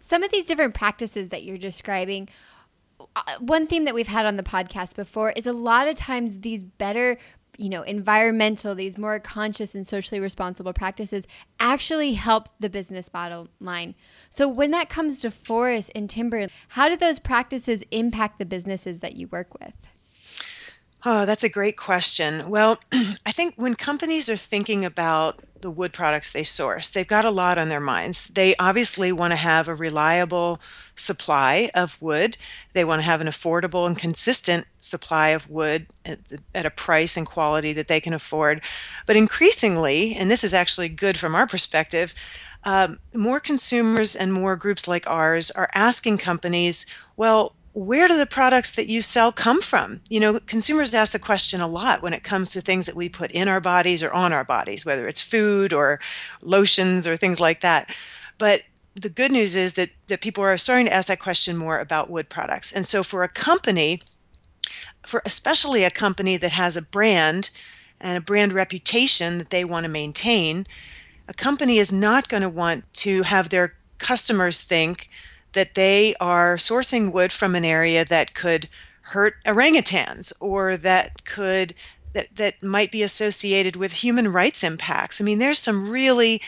Some 0.00 0.22
of 0.22 0.30
these 0.30 0.44
different 0.44 0.74
practices 0.74 1.30
that 1.30 1.44
you're 1.44 1.56
describing 1.56 2.28
Uh, 3.16 3.22
one 3.40 3.66
theme 3.66 3.84
that 3.84 3.94
we've 3.94 4.08
had 4.08 4.26
on 4.26 4.36
the 4.36 4.42
podcast 4.42 4.94
before 4.94 5.30
is 5.32 5.46
a 5.46 5.52
lot 5.52 5.88
of 5.88 5.96
times 5.96 6.40
these 6.40 6.62
better 6.62 7.18
you 7.56 7.68
know 7.68 7.82
environmental 7.82 8.74
these 8.74 8.98
more 8.98 9.18
conscious 9.20 9.74
and 9.74 9.86
socially 9.86 10.20
responsible 10.20 10.72
practices 10.72 11.26
actually 11.60 12.14
help 12.14 12.48
the 12.58 12.68
business 12.68 13.08
bottom 13.08 13.48
line 13.60 13.94
so 14.28 14.48
when 14.48 14.72
that 14.72 14.88
comes 14.88 15.20
to 15.20 15.30
forest 15.30 15.90
and 15.94 16.10
timber 16.10 16.48
how 16.68 16.88
do 16.88 16.96
those 16.96 17.20
practices 17.20 17.84
impact 17.92 18.40
the 18.40 18.44
businesses 18.44 19.00
that 19.00 19.14
you 19.14 19.28
work 19.28 19.54
with 19.60 19.74
Oh, 21.06 21.26
that's 21.26 21.44
a 21.44 21.50
great 21.50 21.76
question. 21.76 22.48
Well, 22.48 22.78
I 23.26 23.30
think 23.30 23.54
when 23.56 23.74
companies 23.74 24.30
are 24.30 24.38
thinking 24.38 24.86
about 24.86 25.38
the 25.64 25.70
wood 25.70 25.94
products 25.94 26.30
they 26.30 26.44
source, 26.44 26.90
they've 26.90 27.08
got 27.08 27.24
a 27.24 27.30
lot 27.30 27.56
on 27.56 27.70
their 27.70 27.80
minds. 27.80 28.28
They 28.28 28.54
obviously 28.56 29.10
want 29.12 29.30
to 29.32 29.36
have 29.36 29.66
a 29.66 29.74
reliable 29.74 30.60
supply 30.94 31.70
of 31.74 32.00
wood. 32.02 32.36
They 32.74 32.84
want 32.84 33.00
to 33.00 33.06
have 33.06 33.22
an 33.22 33.26
affordable 33.26 33.86
and 33.86 33.98
consistent 33.98 34.66
supply 34.78 35.30
of 35.30 35.48
wood 35.48 35.86
at, 36.04 36.18
at, 36.54 36.66
a 36.66 36.70
price 36.70 37.16
and 37.16 37.26
quality 37.26 37.72
that 37.72 37.88
they 37.88 37.98
can 37.98 38.12
afford. 38.12 38.60
But 39.06 39.16
increasingly, 39.16 40.14
and 40.14 40.30
this 40.30 40.44
is 40.44 40.52
actually 40.52 40.90
good 40.90 41.16
from 41.16 41.34
our 41.34 41.46
perspective, 41.46 42.14
um, 42.64 42.98
more 43.14 43.40
consumers 43.40 44.14
and 44.14 44.34
more 44.34 44.56
groups 44.56 44.86
like 44.86 45.08
ours 45.08 45.50
are 45.50 45.70
asking 45.74 46.18
companies, 46.18 46.84
well, 47.16 47.54
where 47.74 48.06
do 48.06 48.16
the 48.16 48.24
products 48.24 48.70
that 48.70 48.86
you 48.86 49.02
sell 49.02 49.32
come 49.32 49.60
from? 49.60 50.00
You 50.08 50.20
know, 50.20 50.38
consumers 50.46 50.94
ask 50.94 51.12
the 51.12 51.18
question 51.18 51.60
a 51.60 51.66
lot 51.66 52.02
when 52.02 52.14
it 52.14 52.22
comes 52.22 52.52
to 52.52 52.60
things 52.60 52.86
that 52.86 52.94
we 52.94 53.08
put 53.08 53.32
in 53.32 53.48
our 53.48 53.60
bodies 53.60 54.00
or 54.00 54.12
on 54.12 54.32
our 54.32 54.44
bodies, 54.44 54.86
whether 54.86 55.08
it's 55.08 55.20
food 55.20 55.72
or 55.72 55.98
lotions 56.40 57.04
or 57.06 57.16
things 57.16 57.40
like 57.40 57.60
that. 57.62 57.92
But 58.38 58.62
the 58.94 59.08
good 59.08 59.32
news 59.32 59.56
is 59.56 59.72
that, 59.72 59.90
that 60.06 60.20
people 60.20 60.44
are 60.44 60.56
starting 60.56 60.86
to 60.86 60.92
ask 60.92 61.08
that 61.08 61.18
question 61.18 61.56
more 61.56 61.80
about 61.80 62.08
wood 62.08 62.28
products. 62.28 62.72
And 62.72 62.86
so 62.86 63.02
for 63.02 63.24
a 63.24 63.28
company, 63.28 64.00
for 65.04 65.20
especially 65.24 65.82
a 65.82 65.90
company 65.90 66.36
that 66.36 66.52
has 66.52 66.76
a 66.76 66.82
brand 66.82 67.50
and 68.00 68.16
a 68.16 68.20
brand 68.20 68.52
reputation 68.52 69.38
that 69.38 69.50
they 69.50 69.64
want 69.64 69.84
to 69.84 69.90
maintain, 69.90 70.64
a 71.26 71.34
company 71.34 71.78
is 71.78 71.90
not 71.90 72.28
going 72.28 72.44
to 72.44 72.48
want 72.48 72.84
to 72.94 73.22
have 73.24 73.48
their 73.48 73.74
customers 73.98 74.60
think 74.60 75.08
that 75.54 75.74
they 75.74 76.14
are 76.20 76.56
sourcing 76.56 77.12
wood 77.12 77.32
from 77.32 77.54
an 77.54 77.64
area 77.64 78.04
that 78.04 78.34
could 78.34 78.68
hurt 79.08 79.34
orangutans 79.44 80.32
or 80.40 80.76
that 80.76 81.24
could 81.24 81.74
that, 82.12 82.36
that 82.36 82.62
might 82.62 82.92
be 82.92 83.02
associated 83.02 83.74
with 83.74 83.92
human 83.92 84.30
rights 84.30 84.62
impacts. 84.62 85.20
I 85.20 85.24
mean, 85.24 85.40
there's 85.40 85.58
some 85.58 85.90
really 85.90 86.40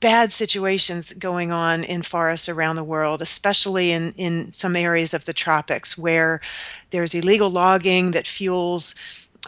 bad 0.00 0.32
situations 0.32 1.12
going 1.14 1.50
on 1.50 1.82
in 1.82 2.02
forests 2.02 2.48
around 2.48 2.76
the 2.76 2.84
world, 2.84 3.20
especially 3.20 3.90
in, 3.90 4.12
in 4.12 4.52
some 4.52 4.76
areas 4.76 5.12
of 5.12 5.24
the 5.24 5.32
tropics 5.32 5.98
where 5.98 6.40
there's 6.90 7.14
illegal 7.14 7.50
logging 7.50 8.12
that 8.12 8.26
fuels 8.26 8.94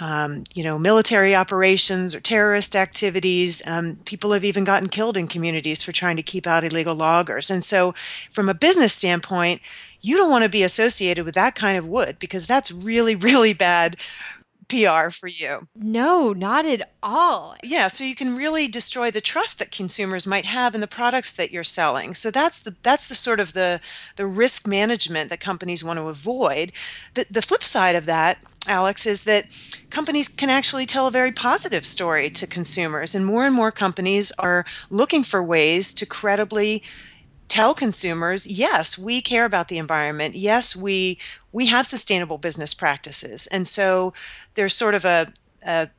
um, 0.00 0.45
you 0.54 0.64
know, 0.64 0.78
military 0.78 1.35
operations 1.35 2.14
or 2.14 2.21
terrorist 2.21 2.75
activities. 2.75 3.62
Um, 3.66 3.97
people 4.04 4.33
have 4.33 4.45
even 4.45 4.64
gotten 4.64 4.88
killed 4.88 5.16
in 5.16 5.28
communities 5.28 5.83
for 5.83 5.92
trying 5.92 6.16
to 6.16 6.23
keep 6.23 6.47
out 6.47 6.64
illegal 6.64 6.95
loggers. 6.95 7.50
And 7.50 7.62
so, 7.62 7.95
from 8.30 8.49
a 8.49 8.54
business 8.54 8.95
standpoint, 8.95 9.61
you 10.00 10.16
don't 10.16 10.30
want 10.30 10.45
to 10.45 10.49
be 10.49 10.62
associated 10.62 11.25
with 11.25 11.35
that 11.35 11.54
kind 11.54 11.76
of 11.76 11.87
wood 11.87 12.16
because 12.19 12.47
that's 12.47 12.73
really, 12.73 13.14
really 13.30 13.52
bad 13.52 13.97
PR 14.71 15.11
for 15.11 15.27
you. 15.27 15.67
No, 15.75 16.33
not 16.33 16.65
at 16.65 16.93
all. 17.03 17.57
Yeah, 17.62 17.89
so 17.89 18.05
you 18.05 18.15
can 18.15 18.37
really 18.37 18.69
destroy 18.69 19.11
the 19.11 19.21
trust 19.21 19.59
that 19.59 19.73
consumers 19.73 20.27
might 20.27 20.45
have 20.45 20.75
in 20.75 20.81
the 20.81 20.87
products 20.87 21.33
that 21.33 21.50
you're 21.50 21.65
selling. 21.65 22.15
So 22.15 22.31
that's 22.31 22.61
the 22.61 22.77
that's 22.83 23.09
the 23.09 23.15
sort 23.15 23.41
of 23.41 23.53
the 23.53 23.81
the 24.17 24.27
risk 24.27 24.67
management 24.67 25.29
that 25.31 25.41
companies 25.41 25.83
want 25.83 25.99
to 25.99 26.07
avoid. 26.07 26.73
The 27.15 27.27
the 27.29 27.43
flip 27.43 27.65
side 27.65 27.97
of 27.97 28.07
that 28.07 28.39
Alex, 28.67 29.07
is 29.07 29.25
that 29.25 29.47
companies 29.89 30.29
can 30.29 30.50
actually 30.50 30.87
tell 30.87 31.07
a 31.07 31.11
very 31.11 31.33
positive 31.33 31.87
story 31.87 32.29
to 32.31 32.47
consumers. 32.47 33.15
And 33.15 33.25
more 33.25 33.47
and 33.47 33.55
more 33.55 33.73
companies 33.73 34.33
are 34.39 34.67
looking 34.91 35.23
for 35.23 35.43
ways 35.43 35.95
to 35.95 36.07
credibly 36.07 36.83
tell 37.50 37.75
consumers 37.75 38.47
yes 38.47 38.97
we 38.97 39.21
care 39.21 39.45
about 39.45 39.69
the 39.69 39.78
environment. 39.78 40.35
Yes 40.35 40.76
we 40.76 41.19
we 41.52 41.66
have 41.66 41.87
sustainable 41.87 42.38
business 42.38 42.75
practices. 42.75 43.47
And 43.49 43.66
so 43.66 44.14
there's 44.54 44.75
sort 44.75 44.95
of 44.95 45.04
a, 45.04 45.33
a 45.66 45.90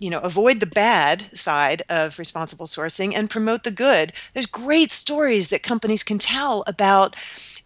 you 0.00 0.10
know 0.10 0.18
avoid 0.20 0.60
the 0.60 0.66
bad 0.66 1.26
side 1.36 1.82
of 1.88 2.18
responsible 2.18 2.66
sourcing 2.66 3.14
and 3.14 3.30
promote 3.30 3.62
the 3.62 3.70
good. 3.70 4.12
There's 4.34 4.46
great 4.46 4.92
stories 4.92 5.48
that 5.48 5.62
companies 5.62 6.02
can 6.02 6.18
tell 6.18 6.64
about 6.66 7.16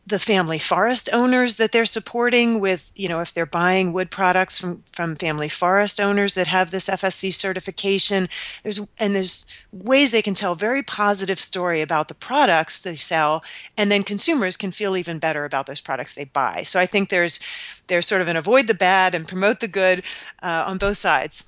the 0.07 0.19
family 0.19 0.59
forest 0.59 1.09
owners 1.13 1.57
that 1.57 1.73
they're 1.73 1.85
supporting 1.85 2.61
with 2.61 2.91
you 2.95 3.09
know 3.09 3.21
if 3.21 3.33
they're 3.33 3.47
buying 3.47 3.93
wood 3.93 4.11
products 4.11 4.59
from 4.59 4.83
from 4.93 5.17
family 5.17 5.49
forest 5.49 6.01
owners 6.01 6.35
that 6.35 6.47
have 6.47 6.71
this 6.71 6.89
FSC 6.89 7.33
certification. 7.33 8.29
There's 8.63 8.81
and 8.99 9.15
there's 9.15 9.47
ways 9.73 10.11
they 10.11 10.23
can 10.23 10.35
tell 10.35 10.55
very 10.55 10.83
positive 10.83 11.41
story 11.41 11.81
about 11.81 12.09
the 12.09 12.15
products 12.15 12.81
they 12.83 12.97
sell 12.97 13.43
and 13.77 13.91
then 13.91 14.03
consumers 14.05 14.57
can 14.57 14.73
feel 14.73 14.97
even 14.97 15.19
better 15.19 15.45
about 15.45 15.67
those 15.67 15.81
products 15.81 16.13
they 16.13 16.25
buy. 16.25 16.63
So 16.65 16.79
i 16.81 16.87
think 16.87 17.09
there's 17.09 17.41
there's 17.87 18.07
sort 18.07 18.21
of 18.21 18.29
an 18.29 18.37
avoid 18.37 18.67
the 18.67 18.75
bad 18.75 19.15
and 19.15 19.27
promote 19.27 19.61
the 19.61 19.69
good 19.69 20.03
uh, 20.43 20.65
on 20.67 20.79
both 20.79 20.97
sides 20.99 21.45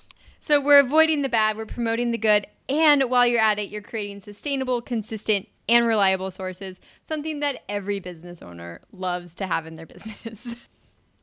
so 0.53 0.61
we're 0.61 0.81
avoiding 0.81 1.23
the 1.23 1.31
bad 1.31 1.57
we're 1.57 1.65
promoting 1.65 2.11
the 2.11 2.19
good 2.19 2.47
and 2.69 3.05
while 3.09 3.27
you're 3.27 3.41
at 3.41 3.59
it 3.59 3.71
you're 3.71 3.81
creating 3.81 4.21
sustainable 4.21 4.83
consistent 4.83 5.49
and 5.69 5.87
reliable 5.87 6.31
sources, 6.31 6.81
something 7.03 7.41
that 7.41 7.63
every 7.69 8.01
business 8.01 8.43
owner 8.43 8.81
loves 8.93 9.35
to 9.37 9.47
have 9.47 9.67
in 9.67 9.77
their 9.77 9.87
business. 10.27 10.57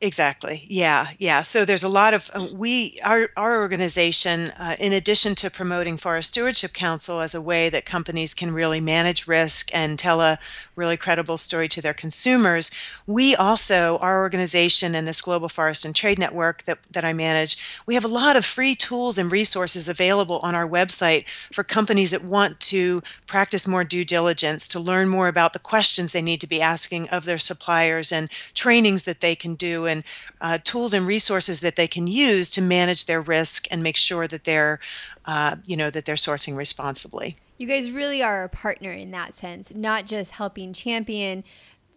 Exactly. 0.02 0.66
Yeah. 0.70 1.10
Yeah. 1.20 1.42
So 1.42 1.66
there's 1.66 1.84
a 1.84 1.90
lot 1.90 2.14
of 2.14 2.32
uh, 2.34 2.48
we 2.54 2.98
our 3.04 3.32
our 3.36 3.60
organization, 3.60 4.52
uh, 4.58 4.78
in 4.80 4.94
addition 4.94 5.36
to 5.36 5.50
promoting 5.50 5.98
Forest 5.98 6.30
Stewardship 6.30 6.72
Council 6.72 7.20
as 7.20 7.36
a 7.36 7.42
way 7.42 7.68
that 7.68 7.84
companies 7.84 8.34
can 8.34 8.54
really 8.54 8.80
manage 8.80 9.28
risk 9.28 9.70
and 9.74 10.00
tell 10.00 10.22
a 10.22 10.40
really 10.78 10.96
credible 10.96 11.36
story 11.36 11.68
to 11.68 11.82
their 11.82 11.94
consumers, 11.94 12.72
we 13.08 13.36
also 13.36 13.98
our 13.98 14.22
organization 14.22 14.96
and 14.96 15.06
this 15.06 15.22
Global 15.22 15.50
Forest 15.50 15.84
and 15.84 15.94
Trade 15.94 16.18
Network 16.18 16.64
that 16.64 16.80
that 16.94 17.04
I 17.04 17.12
manage, 17.12 17.58
we 17.86 17.94
have 17.96 18.06
a 18.06 18.08
lot 18.08 18.38
of 18.38 18.46
free 18.46 18.76
tools 18.76 19.18
and 19.18 19.30
resources 19.30 19.90
available 19.90 20.40
on 20.42 20.56
our 20.56 20.68
website 20.68 21.26
for 21.52 21.66
companies 21.66 22.12
that 22.12 22.24
want 22.24 22.62
to 22.62 23.02
practice 23.28 23.68
more 23.68 23.84
due 23.84 24.06
diligence, 24.06 24.66
to 24.70 24.80
learn 24.80 25.10
more 25.10 25.28
about 25.28 25.52
the 25.52 25.60
questions 25.60 26.14
they 26.14 26.22
need 26.22 26.40
to 26.40 26.48
be 26.48 26.62
asking 26.62 27.10
of 27.10 27.26
their 27.26 27.38
suppliers 27.38 28.14
and 28.14 28.30
trainings 28.54 29.04
that 29.04 29.20
they 29.20 29.36
can 29.36 29.56
do 29.56 29.88
and 29.90 30.04
uh, 30.40 30.60
tools 30.64 30.94
and 30.94 31.06
resources 31.06 31.60
that 31.60 31.76
they 31.76 31.88
can 31.88 32.08
use 32.08 32.50
to 32.52 32.62
manage 32.62 33.06
their 33.06 33.20
risk 33.22 33.68
and 33.70 33.84
make 33.84 33.98
sure 33.98 34.28
that 34.28 34.46
they're, 34.46 34.80
uh, 35.26 35.58
you 35.66 35.76
know, 35.76 35.90
that 35.90 36.06
they're 36.06 36.16
sourcing 36.16 36.56
responsibly. 36.56 37.36
You 37.58 37.68
guys 37.68 37.92
really 37.92 38.24
are 38.24 38.46
a 38.46 38.50
partner 38.50 38.92
in 38.92 39.12
that 39.12 39.34
sense, 39.34 39.76
not 39.76 40.06
just 40.06 40.32
helping 40.32 40.72
champion 40.72 41.44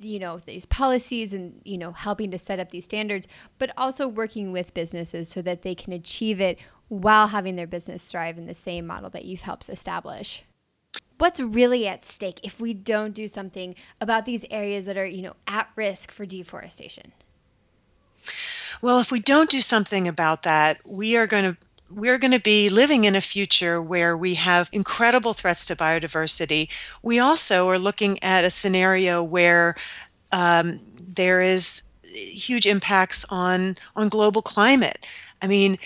you 0.05 0.19
know 0.19 0.39
these 0.39 0.67
policies 0.67 1.33
and 1.33 1.61
you 1.65 1.79
know 1.79 1.93
helping 1.93 2.31
to 2.31 2.39
set 2.39 2.59
up 2.59 2.71
these 2.71 2.85
standards 2.85 3.29
but 3.59 3.71
also 3.77 4.09
working 4.09 4.53
with 4.53 4.75
businesses 4.75 5.29
so 5.29 5.41
that 5.43 5.63
they 5.63 5.75
can 5.75 5.93
achieve 5.93 6.41
it 6.41 6.59
while 6.89 7.29
having 7.29 7.57
their 7.57 7.67
business 7.67 8.03
thrive 8.03 8.37
in 8.37 8.47
the 8.47 8.55
same 8.55 8.87
model 8.87 9.11
that 9.11 9.25
you've 9.25 9.43
helped 9.43 9.69
establish 9.69 10.45
what's 11.19 11.41
really 11.41 11.87
at 11.87 12.05
stake 12.05 12.41
if 12.43 12.61
we 12.61 12.75
don't 12.75 13.15
do 13.15 13.29
something 13.29 13.75
about 14.01 14.27
these 14.27 14.45
areas 14.51 14.87
that 14.87 14.97
are 14.97 15.07
you 15.07 15.23
know 15.23 15.35
at 15.47 15.69
risk 15.77 16.11
for 16.11 16.27
deforestation 16.27 17.13
well, 18.81 18.99
if 18.99 19.11
we 19.13 19.21
don't 19.21 19.51
do 19.51 19.61
something 19.61 20.09
about 20.09 20.43
that, 20.43 20.79
we 20.87 21.17
are 21.17 21.27
going 21.27 21.53
to 21.53 21.57
we're 21.95 22.19
going 22.19 22.33
to 22.33 22.41
be 22.41 22.71
living 22.71 23.05
in 23.05 23.15
a 23.15 23.21
future 23.21 23.81
where 23.83 24.17
we 24.17 24.35
have 24.35 24.71
incredible 24.73 25.35
threats 25.35 25.67
to 25.67 25.77
biodiversity. 25.77 26.71
We 27.03 27.19
also 27.19 27.69
are 27.69 27.79
looking 27.79 28.23
at 28.23 28.45
a 28.45 28.51
scenario 28.51 29.23
where 29.23 29.77
um, 30.31 30.81
there 31.07 31.43
is 31.43 31.83
huge 32.03 32.67
impacts 32.67 33.25
on 33.31 33.77
on 33.97 34.09
global 34.09 34.43
climate. 34.43 35.05
I 35.41 35.47
mean, 35.47 35.77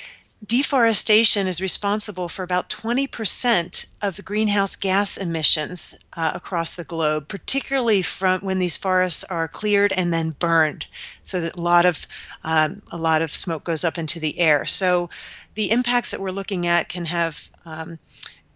deforestation 0.44 1.46
is 1.46 1.60
responsible 1.60 2.28
for 2.28 2.42
about 2.42 2.68
20% 2.68 3.86
of 4.02 4.16
the 4.16 4.22
greenhouse 4.22 4.76
gas 4.76 5.16
emissions 5.16 5.94
uh, 6.12 6.32
across 6.34 6.74
the 6.74 6.84
globe, 6.84 7.28
particularly 7.28 8.02
from 8.02 8.40
when 8.40 8.58
these 8.58 8.76
forests 8.76 9.24
are 9.24 9.48
cleared 9.48 9.92
and 9.92 10.12
then 10.12 10.36
burned. 10.38 10.86
So 11.22 11.40
that 11.40 11.56
a 11.56 11.62
lot 11.62 11.84
of 11.84 12.06
um, 12.44 12.82
a 12.92 12.96
lot 12.96 13.22
of 13.22 13.30
smoke 13.30 13.64
goes 13.64 13.84
up 13.84 13.98
into 13.98 14.20
the 14.20 14.38
air. 14.38 14.66
So 14.66 15.10
the 15.54 15.70
impacts 15.70 16.10
that 16.10 16.20
we're 16.20 16.30
looking 16.30 16.66
at 16.66 16.88
can 16.88 17.06
have 17.06 17.50
um, 17.64 17.98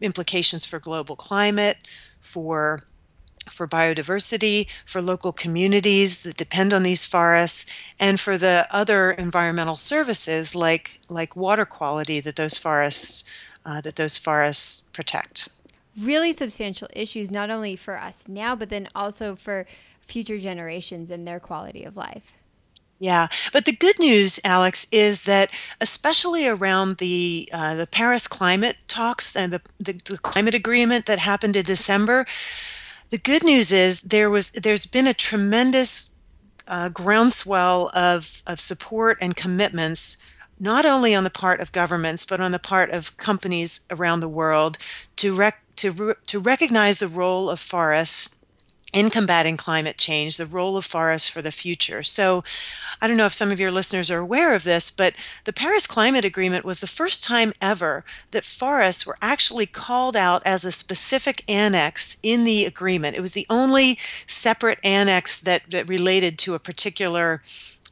implications 0.00 0.64
for 0.64 0.78
global 0.78 1.16
climate, 1.16 1.78
for 2.20 2.82
for 3.48 3.66
biodiversity, 3.66 4.66
for 4.84 5.00
local 5.00 5.32
communities 5.32 6.22
that 6.22 6.36
depend 6.36 6.72
on 6.72 6.82
these 6.82 7.04
forests, 7.04 7.66
and 7.98 8.20
for 8.20 8.36
the 8.36 8.66
other 8.70 9.12
environmental 9.12 9.76
services 9.76 10.54
like 10.54 11.00
like 11.08 11.34
water 11.36 11.64
quality 11.64 12.20
that 12.20 12.36
those 12.36 12.58
forests 12.58 13.24
uh, 13.64 13.80
that 13.80 13.96
those 13.96 14.18
forests 14.18 14.82
protect. 14.92 15.48
Really 15.98 16.32
substantial 16.32 16.88
issues, 16.92 17.30
not 17.30 17.50
only 17.50 17.76
for 17.76 17.98
us 17.98 18.24
now, 18.28 18.54
but 18.54 18.70
then 18.70 18.88
also 18.94 19.34
for 19.34 19.66
future 20.06 20.38
generations 20.38 21.10
and 21.10 21.26
their 21.26 21.40
quality 21.40 21.84
of 21.84 21.96
life. 21.96 22.32
Yeah, 22.98 23.28
but 23.50 23.64
the 23.64 23.72
good 23.72 23.98
news, 23.98 24.40
Alex, 24.44 24.86
is 24.92 25.22
that 25.22 25.50
especially 25.80 26.46
around 26.46 26.98
the 26.98 27.48
uh, 27.50 27.74
the 27.74 27.86
Paris 27.86 28.28
climate 28.28 28.76
talks 28.88 29.34
and 29.34 29.52
the, 29.52 29.62
the, 29.78 29.92
the 30.04 30.18
climate 30.18 30.54
agreement 30.54 31.06
that 31.06 31.18
happened 31.18 31.56
in 31.56 31.64
December, 31.64 32.26
the 33.10 33.18
good 33.18 33.44
news 33.44 33.72
is 33.72 34.00
there 34.02 34.30
was 34.30 34.52
there's 34.52 34.86
been 34.86 35.06
a 35.06 35.14
tremendous 35.14 36.10
uh, 36.66 36.88
groundswell 36.88 37.90
of 37.92 38.42
of 38.46 38.60
support 38.60 39.18
and 39.20 39.36
commitments 39.36 40.16
not 40.58 40.86
only 40.86 41.14
on 41.14 41.24
the 41.24 41.30
part 41.30 41.60
of 41.60 41.72
governments 41.72 42.24
but 42.24 42.40
on 42.40 42.52
the 42.52 42.58
part 42.58 42.90
of 42.90 43.16
companies 43.16 43.80
around 43.90 44.20
the 44.20 44.28
world 44.28 44.78
to 45.16 45.34
rec- 45.34 45.64
to 45.76 45.90
re- 45.90 46.14
to 46.26 46.38
recognize 46.38 46.98
the 46.98 47.08
role 47.08 47.50
of 47.50 47.58
forests 47.58 48.36
in 48.92 49.10
combating 49.10 49.56
climate 49.56 49.96
change, 49.96 50.36
the 50.36 50.46
role 50.46 50.76
of 50.76 50.84
forests 50.84 51.28
for 51.28 51.42
the 51.42 51.50
future. 51.50 52.02
So, 52.02 52.44
I 53.00 53.06
don't 53.06 53.16
know 53.16 53.26
if 53.26 53.32
some 53.32 53.50
of 53.50 53.60
your 53.60 53.70
listeners 53.70 54.10
are 54.10 54.18
aware 54.18 54.54
of 54.54 54.64
this, 54.64 54.90
but 54.90 55.14
the 55.44 55.52
Paris 55.52 55.86
Climate 55.86 56.24
Agreement 56.24 56.64
was 56.64 56.80
the 56.80 56.86
first 56.86 57.24
time 57.24 57.52
ever 57.60 58.04
that 58.30 58.44
forests 58.44 59.06
were 59.06 59.16
actually 59.22 59.66
called 59.66 60.16
out 60.16 60.42
as 60.44 60.64
a 60.64 60.72
specific 60.72 61.42
annex 61.48 62.18
in 62.22 62.44
the 62.44 62.66
agreement. 62.66 63.16
It 63.16 63.20
was 63.20 63.32
the 63.32 63.46
only 63.48 63.98
separate 64.26 64.78
annex 64.84 65.38
that, 65.40 65.62
that 65.70 65.88
related 65.88 66.38
to 66.40 66.54
a 66.54 66.58
particular 66.58 67.42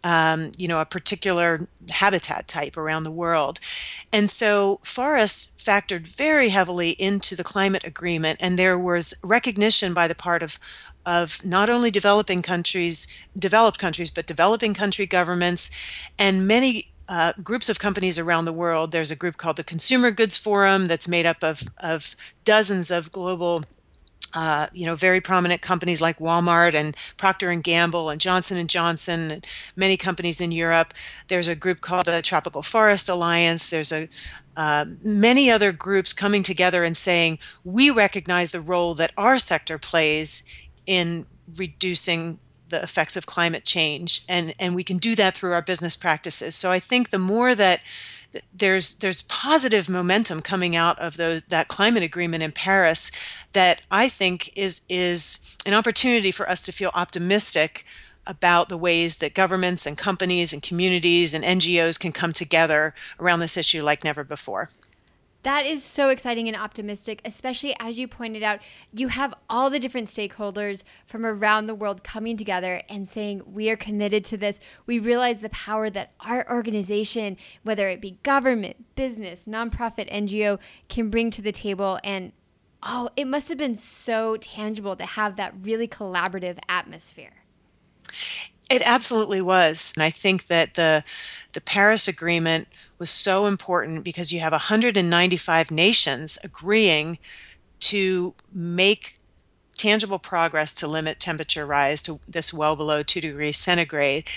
um, 0.05 0.51
you 0.57 0.69
know, 0.69 0.81
a 0.81 0.85
particular 0.85 1.69
habitat 1.91 2.49
type 2.49 2.77
around 2.77 3.05
the 3.05 3.11
world. 3.11 3.61
And 4.13 4.31
so 4.31 4.81
forests 4.83 5.53
factored 5.59 6.07
very 6.07 6.51
heavily 6.51 6.91
into 6.91 7.37
the 7.37 7.45
climate 7.45 7.85
agreement, 7.85 8.39
and 8.41 8.59
there 8.59 8.79
was 8.79 9.15
recognition 9.23 9.95
by 9.95 10.09
the 10.09 10.15
part 10.15 10.43
of 10.43 10.59
of 11.07 11.43
not 11.43 11.71
only 11.71 11.91
developing 11.91 12.43
countries, 12.43 13.09
developed 13.39 13.79
countries, 13.79 14.11
but 14.11 14.27
developing 14.27 14.75
country 14.75 15.07
governments 15.07 15.71
and 16.19 16.47
many 16.47 16.93
uh, 17.09 17.33
groups 17.43 17.71
of 17.71 17.79
companies 17.79 18.19
around 18.19 18.45
the 18.45 18.53
world. 18.53 18.93
There's 18.93 19.11
a 19.11 19.17
group 19.17 19.39
called 19.39 19.57
the 19.57 19.65
Consumer 19.65 20.11
Goods 20.11 20.37
Forum 20.37 20.87
that's 20.87 21.09
made 21.09 21.25
up 21.25 21.43
of, 21.43 21.63
of 21.79 22.15
dozens 22.45 22.91
of 22.91 23.11
global 23.11 23.65
uh, 24.35 24.67
you 24.73 24.85
know 24.85 24.95
very 24.95 25.21
prominent 25.21 25.63
companies 25.63 26.01
like 26.01 26.19
Walmart 26.19 26.75
and 26.75 26.97
Procter 27.17 27.49
and 27.51 27.65
Gamble 27.65 28.11
and 28.11 28.21
Johnson 28.21 28.59
and 28.59 28.69
Johnson 28.69 29.31
and 29.31 29.47
many 29.77 29.97
companies 29.97 30.41
in 30.41 30.53
Europe. 30.53 30.93
There's 31.29 31.49
a 31.49 31.57
group 31.57 31.81
called 31.81 32.07
the 32.07 32.23
Tropical 32.23 32.63
Forest 32.63 33.09
Alliance. 33.09 33.71
There's 33.71 33.93
a 33.93 34.09
uh, 34.57 34.85
many 35.03 35.51
other 35.51 35.71
groups 35.71 36.13
coming 36.13 36.43
together 36.43 36.83
and 36.83 36.97
saying 36.97 37.39
we 37.65 37.91
recognize 37.91 38.51
the 38.51 38.61
role 38.61 38.95
that 38.95 39.13
our 39.17 39.39
sector 39.39 39.79
plays 39.79 40.43
in 40.85 41.27
reducing 41.57 42.41
the 42.69 42.83
effects 42.83 43.17
of 43.17 43.25
climate 43.25 43.65
change 43.65 44.23
and 44.29 44.55
and 44.59 44.75
we 44.75 44.85
can 44.85 44.99
do 44.99 45.15
that 45.15 45.35
through 45.35 45.53
our 45.53 45.63
business 45.63 45.97
practices 45.97 46.55
so 46.55 46.71
i 46.71 46.79
think 46.79 47.09
the 47.09 47.19
more 47.19 47.55
that 47.55 47.81
there's 48.53 48.97
there's 48.97 49.23
positive 49.23 49.89
momentum 49.89 50.43
coming 50.43 50.77
out 50.77 50.99
of 50.99 51.17
those 51.17 51.43
that 51.45 51.69
climate 51.69 52.03
agreement 52.03 52.43
in 52.43 52.53
Paris 52.53 53.11
that 53.53 53.83
I 53.91 54.09
think 54.09 54.57
is 54.57 54.83
is 54.89 55.57
an 55.65 55.75
opportunity 55.75 56.31
for 56.31 56.49
us 56.49 56.63
to 56.65 56.73
feel 56.73 56.91
optimistic 56.95 57.85
about 58.27 58.69
the 58.69 58.77
ways 58.77 59.17
that 59.17 59.35
governments 59.35 59.87
and 59.87 59.97
companies 59.97 60.53
and 60.53 60.63
communities 60.63 61.33
and 61.33 61.43
NGOs 61.43 61.99
can 61.99 62.13
come 62.13 62.35
together 62.35 62.95
around 63.19 63.41
this 63.41 63.57
issue 63.57 63.83
like 63.83 64.05
never 64.05 64.23
before. 64.23 64.69
That 65.49 65.65
is 65.65 65.83
so 65.83 66.11
exciting 66.11 66.47
and 66.47 66.57
optimistic, 66.59 67.23
especially 67.25 67.75
as 67.81 67.99
you 67.99 68.07
pointed 68.07 68.43
out, 68.43 68.61
you 68.93 69.09
have 69.09 69.33
all 69.49 69.71
the 69.71 69.79
different 69.79 70.09
stakeholders 70.09 70.85
from 71.07 71.25
around 71.25 71.67
the 71.67 71.75
world 71.75 72.05
coming 72.05 72.37
together 72.37 72.83
and 72.91 73.09
saying, 73.09 73.41
We 73.47 73.71
are 73.71 73.77
committed 73.77 74.27
to 74.27 74.37
this. 74.37 74.61
We 74.85 74.99
realize 74.99 75.39
the 75.39 75.49
power 75.49 75.89
that 75.89 76.13
our 76.21 76.47
organization, 76.53 77.39
whether 77.63 77.89
it 77.89 78.03
be 78.03 78.19
government, 78.23 78.95
business, 78.95 79.47
nonprofit, 79.47 80.13
NGO, 80.13 80.59
can 80.91 81.09
bring 81.09 81.31
to 81.31 81.41
the 81.41 81.51
table. 81.51 81.99
And 82.05 82.33
oh, 82.83 83.09
it 83.17 83.25
must 83.25 83.49
have 83.49 83.57
been 83.57 83.77
so 83.77 84.37
tangible 84.37 84.97
to 84.97 85.07
have 85.07 85.37
that 85.37 85.55
really 85.63 85.89
collaborative 85.89 86.59
atmosphere. 86.69 87.45
It 88.71 88.83
absolutely 88.85 89.41
was. 89.41 89.95
And 89.97 90.03
I 90.03 90.11
think 90.11 90.49
that 90.49 90.75
the 90.75 91.05
the 91.55 91.63
Paris 91.63 92.07
Agreement 92.07 92.69
was 92.99 93.11
so 93.11 93.47
important 93.47 94.05
because 94.05 94.33
you 94.33 94.41
have 94.41 94.53
195 94.53 95.71
nations 95.71 96.39
agreeing 96.43 97.19
to 97.81 98.35
make 98.53 99.19
tangible 99.77 100.19
progress 100.19 100.75
to 100.75 100.89
limit 100.89 101.21
temperature 101.21 101.65
rise 101.65 102.03
to 102.03 102.19
this 102.27 102.53
well 102.53 102.75
below 102.77 103.03
2 103.03 103.21
degrees 103.21 103.57
centigrade. 103.57 104.29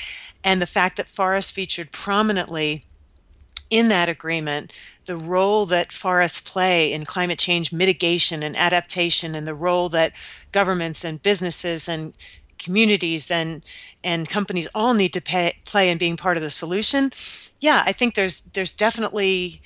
And 0.43 0.61
the 0.61 0.67
fact 0.67 0.97
that 0.97 1.09
forests 1.09 1.51
featured 1.51 1.91
prominently 1.91 2.85
in 3.69 3.87
that 3.87 4.09
agreement, 4.09 4.73
the 5.05 5.17
role 5.17 5.65
that 5.65 5.91
forests 5.91 6.41
play 6.41 6.93
in 6.93 7.05
climate 7.05 7.39
change 7.39 7.71
mitigation 7.71 8.43
and 8.43 8.55
adaptation, 8.55 9.33
and 9.33 9.47
the 9.47 9.55
role 9.55 9.89
that 9.89 10.13
governments 10.51 11.03
and 11.03 11.23
businesses 11.23 11.89
and 11.89 12.13
communities 12.61 13.31
and 13.31 13.61
and 14.03 14.29
companies 14.29 14.67
all 14.73 14.93
need 14.93 15.13
to 15.13 15.21
pay, 15.21 15.57
play 15.65 15.89
in 15.89 15.97
being 15.97 16.17
part 16.17 16.37
of 16.37 16.43
the 16.43 16.49
solution. 16.49 17.11
Yeah 17.59 17.83
i 17.85 17.91
think 17.91 18.15
there's 18.15 18.41
there's 18.41 18.73
definitely 18.73 19.61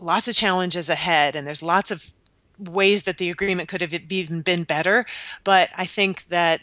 lots 0.00 0.28
of 0.28 0.34
challenges 0.34 0.88
ahead 0.88 1.36
and 1.36 1.46
there's 1.46 1.62
lots 1.62 1.90
of 1.90 2.12
ways 2.58 3.02
that 3.04 3.18
the 3.18 3.30
agreement 3.30 3.68
could 3.68 3.80
have 3.80 3.92
even 3.92 4.40
been 4.42 4.64
better 4.64 5.04
but 5.42 5.70
i 5.76 5.84
think 5.84 6.28
that 6.28 6.60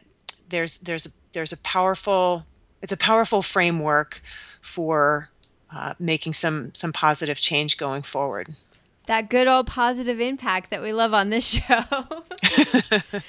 there's 0.50 0.80
there's 0.80 1.14
there's 1.34 1.52
a 1.52 1.58
powerful 1.58 2.46
it's 2.82 2.92
a 2.92 2.98
powerful 2.98 3.42
framework 3.42 4.22
for 4.62 5.30
uh, 5.72 5.94
making 6.00 6.34
some 6.34 6.74
some 6.74 6.92
positive 6.92 7.38
change 7.38 7.78
going 7.78 8.02
forward. 8.02 8.50
That 9.08 9.30
good 9.30 9.48
old 9.48 9.68
positive 9.68 10.20
impact 10.20 10.70
that 10.70 10.82
we 10.82 10.94
love 10.94 11.14
on 11.14 11.30
this 11.30 11.46
show 11.46 11.84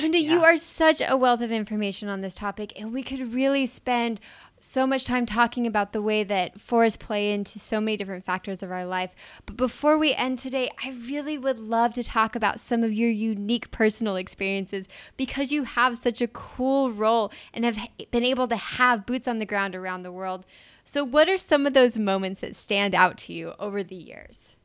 Linda, 0.00 0.18
yeah. 0.18 0.32
you 0.32 0.44
are 0.44 0.56
such 0.56 1.02
a 1.06 1.16
wealth 1.16 1.40
of 1.40 1.50
information 1.50 2.08
on 2.08 2.20
this 2.20 2.34
topic, 2.34 2.72
and 2.76 2.92
we 2.92 3.02
could 3.02 3.34
really 3.34 3.66
spend 3.66 4.20
so 4.64 4.86
much 4.86 5.04
time 5.04 5.26
talking 5.26 5.66
about 5.66 5.92
the 5.92 6.00
way 6.00 6.22
that 6.22 6.60
forests 6.60 6.96
play 6.96 7.32
into 7.32 7.58
so 7.58 7.80
many 7.80 7.96
different 7.96 8.24
factors 8.24 8.62
of 8.62 8.70
our 8.70 8.86
life. 8.86 9.10
But 9.44 9.56
before 9.56 9.98
we 9.98 10.14
end 10.14 10.38
today, 10.38 10.70
I 10.82 10.90
really 10.90 11.36
would 11.36 11.58
love 11.58 11.94
to 11.94 12.02
talk 12.04 12.36
about 12.36 12.60
some 12.60 12.84
of 12.84 12.92
your 12.92 13.10
unique 13.10 13.72
personal 13.72 14.14
experiences 14.14 14.86
because 15.16 15.50
you 15.50 15.64
have 15.64 15.98
such 15.98 16.20
a 16.20 16.28
cool 16.28 16.92
role 16.92 17.32
and 17.52 17.64
have 17.64 17.78
been 18.12 18.22
able 18.22 18.46
to 18.46 18.56
have 18.56 19.04
boots 19.04 19.26
on 19.26 19.38
the 19.38 19.46
ground 19.46 19.74
around 19.74 20.04
the 20.04 20.12
world. 20.12 20.46
So, 20.84 21.02
what 21.04 21.28
are 21.28 21.38
some 21.38 21.66
of 21.66 21.74
those 21.74 21.98
moments 21.98 22.40
that 22.40 22.54
stand 22.54 22.94
out 22.94 23.18
to 23.18 23.32
you 23.32 23.54
over 23.58 23.82
the 23.82 23.96
years? 23.96 24.56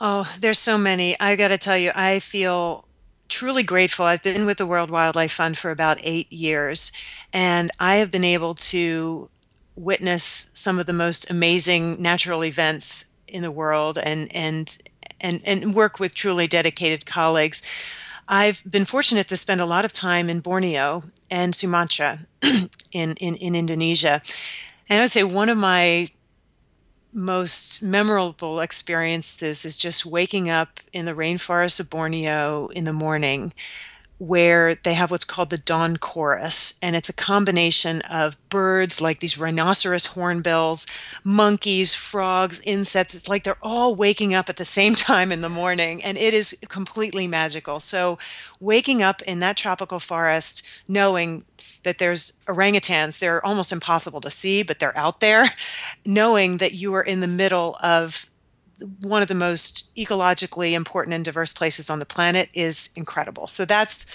Oh, 0.00 0.32
there's 0.40 0.58
so 0.58 0.78
many. 0.78 1.16
I 1.18 1.34
got 1.36 1.48
to 1.48 1.58
tell 1.58 1.78
you, 1.78 1.90
I 1.94 2.20
feel 2.20 2.86
truly 3.32 3.62
grateful. 3.62 4.04
I've 4.04 4.22
been 4.22 4.44
with 4.44 4.58
the 4.58 4.66
World 4.66 4.90
Wildlife 4.90 5.32
Fund 5.32 5.56
for 5.56 5.70
about 5.70 5.98
eight 6.02 6.30
years, 6.30 6.92
and 7.32 7.70
I 7.80 7.96
have 7.96 8.10
been 8.10 8.24
able 8.24 8.54
to 8.54 9.30
witness 9.74 10.50
some 10.52 10.78
of 10.78 10.84
the 10.84 10.92
most 10.92 11.30
amazing 11.30 12.00
natural 12.00 12.44
events 12.44 13.06
in 13.26 13.42
the 13.42 13.50
world 13.50 13.98
and 13.98 14.28
and 14.34 14.76
and, 15.20 15.40
and 15.46 15.74
work 15.74 15.98
with 15.98 16.14
truly 16.14 16.46
dedicated 16.46 17.06
colleagues. 17.06 17.62
I've 18.28 18.62
been 18.70 18.84
fortunate 18.84 19.28
to 19.28 19.36
spend 19.36 19.60
a 19.60 19.66
lot 19.66 19.84
of 19.84 19.92
time 19.92 20.28
in 20.28 20.40
Borneo 20.40 21.04
and 21.30 21.54
Sumatra 21.54 22.18
in, 22.92 23.14
in, 23.20 23.36
in 23.36 23.54
Indonesia. 23.54 24.20
And 24.88 24.98
I 24.98 25.02
would 25.02 25.10
say 25.10 25.24
one 25.24 25.48
of 25.48 25.56
my 25.56 26.08
most 27.14 27.82
memorable 27.82 28.60
experiences 28.60 29.64
is 29.64 29.76
just 29.76 30.06
waking 30.06 30.48
up 30.48 30.80
in 30.92 31.04
the 31.04 31.14
rainforest 31.14 31.80
of 31.80 31.90
Borneo 31.90 32.68
in 32.68 32.84
the 32.84 32.92
morning 32.92 33.52
where 34.22 34.76
they 34.76 34.94
have 34.94 35.10
what's 35.10 35.24
called 35.24 35.50
the 35.50 35.58
dawn 35.58 35.96
chorus 35.96 36.78
and 36.80 36.94
it's 36.94 37.08
a 37.08 37.12
combination 37.12 38.00
of 38.02 38.36
birds 38.50 39.00
like 39.00 39.18
these 39.18 39.36
rhinoceros 39.36 40.06
hornbills 40.06 40.86
monkeys 41.24 41.92
frogs 41.92 42.60
insects. 42.64 43.16
It's 43.16 43.28
like 43.28 43.42
they're 43.42 43.56
all 43.60 43.96
waking 43.96 44.32
up 44.32 44.48
at 44.48 44.58
the 44.58 44.64
same 44.64 44.94
time 45.10 45.32
in 45.32 45.40
the 45.40 45.48
morning 45.48 46.00
and 46.04 46.16
it 46.16 46.34
is 46.34 46.56
completely 46.68 47.26
magical. 47.26 47.80
So 47.80 48.16
waking 48.60 49.02
up 49.02 49.22
in 49.22 49.40
that 49.40 49.56
tropical 49.56 49.98
forest 49.98 50.64
knowing 50.86 51.44
that 51.82 51.98
there's 51.98 52.38
orangutans 52.46 53.18
they're 53.18 53.44
almost 53.44 53.72
impossible 53.72 54.20
to 54.20 54.30
see 54.30 54.62
but 54.62 54.78
they're 54.78 54.96
out 54.96 55.18
there 55.18 55.52
knowing 56.06 56.58
that 56.58 56.74
you 56.74 56.94
are 56.94 57.02
in 57.02 57.18
the 57.18 57.26
middle 57.26 57.76
of 57.82 58.30
one 59.00 59.22
of 59.22 59.28
the 59.28 59.34
most 59.34 59.94
ecologically 59.96 60.72
important 60.72 61.14
and 61.14 61.24
diverse 61.24 61.52
places 61.52 61.90
on 61.90 61.98
the 61.98 62.06
planet 62.06 62.48
is 62.54 62.90
incredible. 62.96 63.46
So 63.46 63.64
that's 63.64 64.06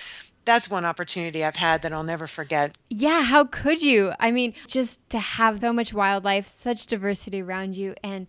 that's 0.45 0.69
one 0.69 0.85
opportunity 0.85 1.43
I've 1.43 1.57
had 1.57 1.81
that 1.81 1.91
I'll 1.91 2.03
never 2.03 2.25
forget. 2.25 2.77
Yeah, 2.89 3.23
how 3.23 3.43
could 3.43 3.81
you? 3.81 4.13
I 4.19 4.31
mean, 4.31 4.53
just 4.65 5.07
to 5.09 5.19
have 5.19 5.59
so 5.59 5.73
much 5.73 5.93
wildlife, 5.93 6.47
such 6.47 6.85
diversity 6.85 7.41
around 7.41 7.75
you 7.75 7.95
and 8.01 8.27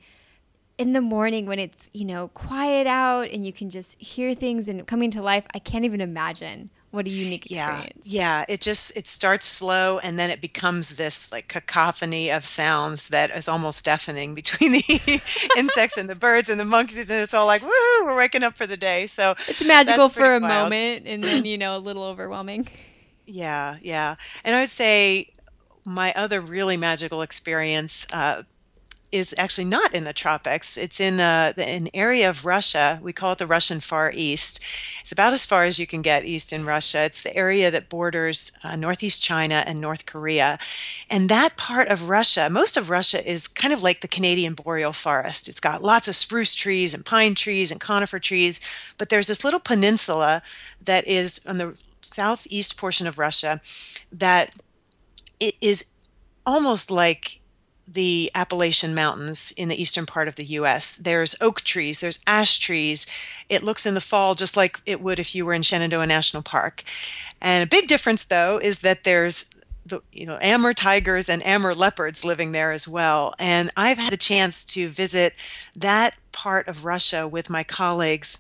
in 0.79 0.93
the 0.93 1.01
morning 1.01 1.47
when 1.47 1.59
it's, 1.59 1.91
you 1.93 2.05
know, 2.05 2.29
quiet 2.29 2.87
out 2.87 3.29
and 3.31 3.45
you 3.45 3.53
can 3.53 3.69
just 3.69 4.01
hear 4.01 4.35
things 4.35 4.69
and 4.69 4.87
coming 4.87 5.11
to 5.11 5.23
life, 5.23 5.45
I 5.53 5.59
can't 5.59 5.85
even 5.85 6.01
imagine 6.01 6.71
what 6.91 7.07
a 7.07 7.11
unique 7.11 7.45
experience. 7.47 8.01
Yeah, 8.05 8.39
yeah. 8.39 8.45
It 8.49 8.61
just 8.63 8.97
it 8.97 9.07
starts 9.07 9.47
slow 9.47 9.99
and 9.99 10.19
then 10.19 10.31
it 10.31 10.41
becomes 10.41 10.91
this 10.97 11.31
like 11.31 11.47
cacophony 11.47 12.31
of 12.31 12.47
sounds 12.47 13.09
that 13.09 13.31
is 13.31 13.47
almost 13.47 13.85
deafening 13.85 14.35
between 14.35 14.73
the 14.73 15.21
insects 15.57 15.99
and 15.99 16.09
the 16.09 16.15
birds 16.15 16.49
and 16.49 16.59
the 16.59 16.65
monkeys, 16.65 16.97
and 16.97 17.11
it's 17.11 17.35
all 17.35 17.47
like, 17.47 17.63
we're 17.63 18.17
waking 18.17 18.43
up 18.43 18.57
for 18.57 18.67
the 18.67 18.77
day. 18.77 19.07
So 19.07 19.35
it's 19.47 19.65
magical 19.65 20.09
for 20.09 20.37
a 20.37 20.41
wild. 20.41 20.71
moment 20.71 21.05
and 21.07 21.23
then 21.23 21.45
you 21.45 21.59
know 21.59 21.77
a 21.77 21.79
little 21.79 22.05
overwhelming. 22.05 22.69
Yeah, 23.27 23.77
yeah, 23.83 24.17
and 24.43 24.57
I 24.57 24.61
would 24.61 24.71
say 24.71 25.31
my 25.85 26.13
other 26.15 26.41
really 26.41 26.79
magical 26.79 27.21
experience. 27.21 28.07
Uh, 28.13 28.45
is 29.11 29.35
actually 29.39 29.65
not 29.65 29.95
in 29.95 30.05
the 30.05 30.13
tropics. 30.13 30.77
It's 30.77 31.01
in 31.01 31.21
uh, 31.21 31.53
an 31.57 31.89
area 31.95 32.29
of 32.29 32.45
Russia. 32.45 33.01
We 33.03 33.13
call 33.13 33.33
it 33.33 33.39
the 33.39 33.47
Russian 33.47 33.81
Far 33.81 34.13
East. 34.15 34.61
It's 35.01 35.13
about 35.13 35.33
as 35.33 35.47
far 35.47 35.65
as 35.65 35.79
you 35.79 35.87
can 35.87 36.03
get 36.03 36.25
east 36.25 36.53
in 36.53 36.67
Russia. 36.67 37.05
It's 37.05 37.23
the 37.23 37.35
area 37.35 37.71
that 37.71 37.89
borders 37.89 38.53
uh, 38.63 38.77
northeast 38.77 39.23
China 39.23 39.65
and 39.67 39.81
North 39.81 40.05
Korea. 40.05 40.59
And 41.09 41.29
that 41.29 41.57
part 41.57 41.89
of 41.89 42.09
Russia, 42.09 42.49
most 42.51 42.77
of 42.77 42.91
Russia 42.91 43.27
is 43.27 43.49
kind 43.49 43.73
of 43.73 43.83
like 43.83 44.01
the 44.01 44.09
Canadian 44.09 44.55
boreal 44.55 44.93
forest. 44.93 45.49
It's 45.49 45.61
got 45.61 45.83
lots 45.83 46.09
of 46.09 46.15
spruce 46.15 46.55
trees 46.55 46.93
and 46.93 47.05
pine 47.05 47.35
trees 47.35 47.71
and 47.71 47.81
conifer 47.81 48.19
trees. 48.19 48.61
But 48.99 49.09
there's 49.09 49.29
this 49.29 49.45
little 49.45 49.61
peninsula 49.61 50.43
that 50.85 51.07
is 51.07 51.41
on 51.47 51.57
the 51.59 51.81
southeast 52.03 52.77
portion 52.77 53.07
of 53.07 53.19
Russia 53.19 53.61
that 54.13 54.55
it 55.41 55.55
is 55.61 55.93
almost 56.45 56.91
like 56.91 57.41
the 57.91 58.31
Appalachian 58.35 58.95
Mountains 58.95 59.53
in 59.57 59.69
the 59.69 59.81
eastern 59.81 60.07
part 60.07 60.29
of 60.29 60.37
the 60.37 60.45
US. 60.45 60.93
There's 60.93 61.35
oak 61.41 61.63
trees, 61.63 62.01
there's 62.01 62.21
ash 62.27 62.59
trees. 62.59 63.07
It 63.49 63.63
looks 63.63 63.87
in 63.87 63.95
the 63.95 64.01
fall 64.01 64.35
just 64.35 64.57
like 64.57 64.81
it 64.85 65.01
would 65.01 65.19
if 65.19 65.35
you 65.35 65.47
were 65.47 65.55
in 65.55 65.63
Shenandoah 65.63 66.07
National 66.07 66.43
Park. 66.43 66.83
And 67.41 67.65
a 67.65 67.71
big 67.71 67.89
difference 67.89 68.25
though 68.25 68.59
is 68.59 68.81
that 68.81 69.05
there's 69.05 69.47
the 69.85 70.03
you 70.13 70.27
know 70.27 70.39
Amur 70.43 70.75
tigers 70.75 71.29
and 71.29 71.43
Amur 71.47 71.75
leopards 71.75 72.25
living 72.25 72.53
there 72.53 72.73
as 72.73 72.87
well. 72.87 73.35
And 73.39 73.71
I've 73.77 73.99
had 73.99 74.13
the 74.13 74.19
chance 74.19 74.65
to 74.67 74.89
visit 74.89 75.35
that 75.75 76.15
part 76.33 76.69
of 76.69 76.85
Russia 76.85 77.27
with 77.27 77.49
my 77.49 77.65
colleagues 77.65 78.39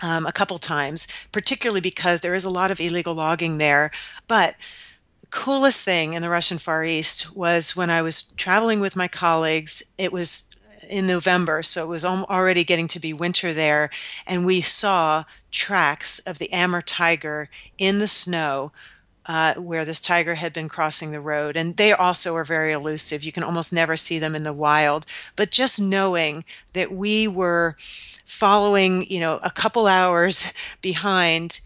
um, 0.00 0.26
a 0.26 0.32
couple 0.32 0.58
times, 0.58 1.06
particularly 1.32 1.80
because 1.80 2.20
there 2.20 2.34
is 2.34 2.44
a 2.44 2.50
lot 2.50 2.70
of 2.70 2.80
illegal 2.80 3.14
logging 3.14 3.58
there. 3.58 3.90
But 4.26 4.56
coolest 5.34 5.80
thing 5.80 6.12
in 6.12 6.22
the 6.22 6.30
Russian 6.30 6.58
Far 6.58 6.84
East 6.84 7.34
was 7.36 7.74
when 7.74 7.90
I 7.90 8.02
was 8.02 8.22
traveling 8.36 8.78
with 8.80 8.94
my 8.94 9.08
colleagues. 9.08 9.82
It 9.98 10.12
was 10.12 10.48
in 10.88 11.08
November, 11.08 11.64
so 11.64 11.82
it 11.82 11.88
was 11.88 12.04
already 12.04 12.62
getting 12.62 12.86
to 12.88 13.00
be 13.00 13.12
winter 13.12 13.52
there, 13.52 13.90
and 14.28 14.46
we 14.46 14.60
saw 14.60 15.24
tracks 15.50 16.20
of 16.20 16.38
the 16.38 16.52
Amur 16.52 16.82
tiger 16.82 17.50
in 17.78 17.98
the 17.98 18.06
snow 18.06 18.70
uh, 19.26 19.54
where 19.54 19.84
this 19.84 20.00
tiger 20.00 20.36
had 20.36 20.52
been 20.52 20.68
crossing 20.68 21.10
the 21.10 21.20
road. 21.20 21.56
And 21.56 21.76
they 21.76 21.92
also 21.92 22.36
are 22.36 22.44
very 22.44 22.72
elusive. 22.72 23.24
You 23.24 23.32
can 23.32 23.42
almost 23.42 23.72
never 23.72 23.96
see 23.96 24.18
them 24.18 24.34
in 24.34 24.42
the 24.42 24.52
wild. 24.52 25.06
But 25.34 25.50
just 25.50 25.80
knowing 25.80 26.44
that 26.74 26.92
we 26.92 27.26
were 27.26 27.76
following, 28.24 29.04
you 29.08 29.20
know, 29.20 29.40
a 29.42 29.50
couple 29.50 29.86
hours 29.86 30.52
behind 30.82 31.60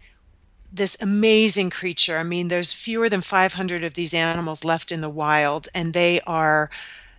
this 0.71 0.97
amazing 1.01 1.69
creature. 1.69 2.17
I 2.17 2.23
mean, 2.23 2.47
there's 2.47 2.73
fewer 2.73 3.09
than 3.09 3.21
500 3.21 3.83
of 3.83 3.93
these 3.95 4.13
animals 4.13 4.63
left 4.63 4.91
in 4.91 5.01
the 5.01 5.09
wild, 5.09 5.67
and 5.73 5.93
they 5.93 6.21
are 6.21 6.69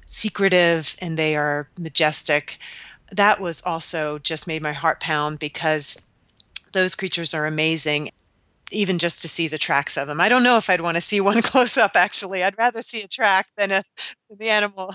secretive 0.06 0.96
and 1.00 1.16
they 1.16 1.36
are 1.36 1.68
majestic. 1.78 2.58
That 3.12 3.40
was 3.40 3.62
also 3.62 4.18
just 4.18 4.46
made 4.46 4.62
my 4.62 4.72
heart 4.72 5.00
pound 5.00 5.38
because 5.38 6.00
those 6.72 6.94
creatures 6.94 7.34
are 7.34 7.46
amazing 7.46 8.10
even 8.72 8.98
just 8.98 9.20
to 9.22 9.28
see 9.28 9.48
the 9.48 9.58
tracks 9.58 9.96
of 9.96 10.06
them. 10.06 10.20
I 10.20 10.28
don't 10.28 10.42
know 10.42 10.56
if 10.56 10.70
I'd 10.70 10.80
want 10.80 10.96
to 10.96 11.00
see 11.00 11.20
one 11.20 11.42
close 11.42 11.76
up 11.76 11.92
actually. 11.94 12.42
I'd 12.42 12.58
rather 12.58 12.82
see 12.82 13.02
a 13.02 13.08
track 13.08 13.48
than 13.56 13.72
a 13.72 13.82
the 14.30 14.48
animal. 14.48 14.94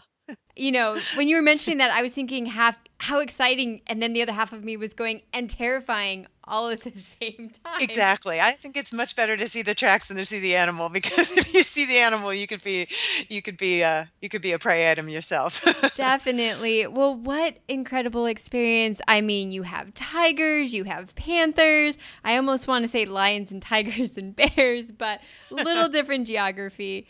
You 0.56 0.72
know, 0.72 0.96
when 1.16 1.28
you 1.28 1.36
were 1.36 1.42
mentioning 1.42 1.78
that, 1.80 1.92
I 1.92 2.02
was 2.02 2.14
thinking 2.14 2.48
half 2.48 2.78
how 3.00 3.20
exciting 3.20 3.82
and 3.88 4.02
then 4.02 4.14
the 4.14 4.22
other 4.22 4.32
half 4.32 4.54
of 4.54 4.64
me 4.64 4.78
was 4.78 4.94
going 4.94 5.22
and 5.34 5.50
terrifying 5.50 6.28
all 6.48 6.70
at 6.70 6.82
the 6.84 6.94
same 7.20 7.50
time. 7.64 7.82
Exactly. 7.82 8.40
I 8.40 8.54
think 8.54 8.78
it's 8.78 8.94
much 8.94 9.16
better 9.16 9.38
to 9.38 9.48
see 9.48 9.62
the 9.62 9.76
tracks 9.76 10.08
than 10.08 10.18
to 10.18 10.26
see 10.26 10.40
the 10.40 10.56
animal 10.56 10.90
because 11.00 11.32
if 11.32 11.54
you 11.54 11.64
see 11.64 11.86
the 11.86 11.98
animal, 11.98 12.34
you 12.34 12.48
could 12.48 12.64
be 12.64 12.88
you 13.30 13.42
could 13.42 13.58
be 13.58 13.84
uh 13.84 14.06
you 14.22 14.30
could 14.30 14.42
be 14.42 14.52
a 14.52 14.60
prey 14.60 14.92
item 14.92 15.10
yourself. 15.10 15.64
Definitely. 15.96 16.88
Well, 16.88 17.16
what 17.16 17.58
incredible 17.68 18.26
experience. 18.26 19.02
I 19.08 19.22
mean, 19.22 19.52
you 19.52 19.64
have 19.64 19.94
tigers, 19.94 20.74
you 20.74 20.84
have 20.86 21.16
panthers. 21.16 21.98
I 22.24 22.36
almost 22.36 22.68
want 22.68 22.84
to 22.84 22.90
say 22.90 23.06
lions 23.06 23.52
and 23.52 23.62
tigers 23.62 24.18
and 24.18 24.36
bears, 24.36 24.92
but 24.92 25.22
little 25.52 25.90
different 25.90 26.28
geography. 26.28 27.08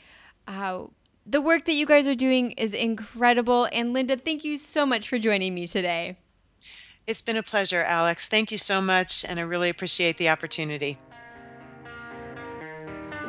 Uh, 0.47 0.85
the 1.25 1.41
work 1.41 1.65
that 1.65 1.73
you 1.73 1.85
guys 1.85 2.07
are 2.07 2.15
doing 2.15 2.51
is 2.51 2.73
incredible. 2.73 3.67
And 3.71 3.93
Linda, 3.93 4.15
thank 4.15 4.43
you 4.43 4.57
so 4.57 4.85
much 4.85 5.09
for 5.09 5.17
joining 5.17 5.55
me 5.55 5.65
today. 5.65 6.17
It's 7.07 7.21
been 7.21 7.37
a 7.37 7.43
pleasure, 7.43 7.83
Alex. 7.83 8.25
Thank 8.25 8.51
you 8.51 8.57
so 8.57 8.81
much, 8.81 9.23
and 9.23 9.39
I 9.39 9.43
really 9.43 9.69
appreciate 9.69 10.17
the 10.17 10.29
opportunity. 10.29 10.97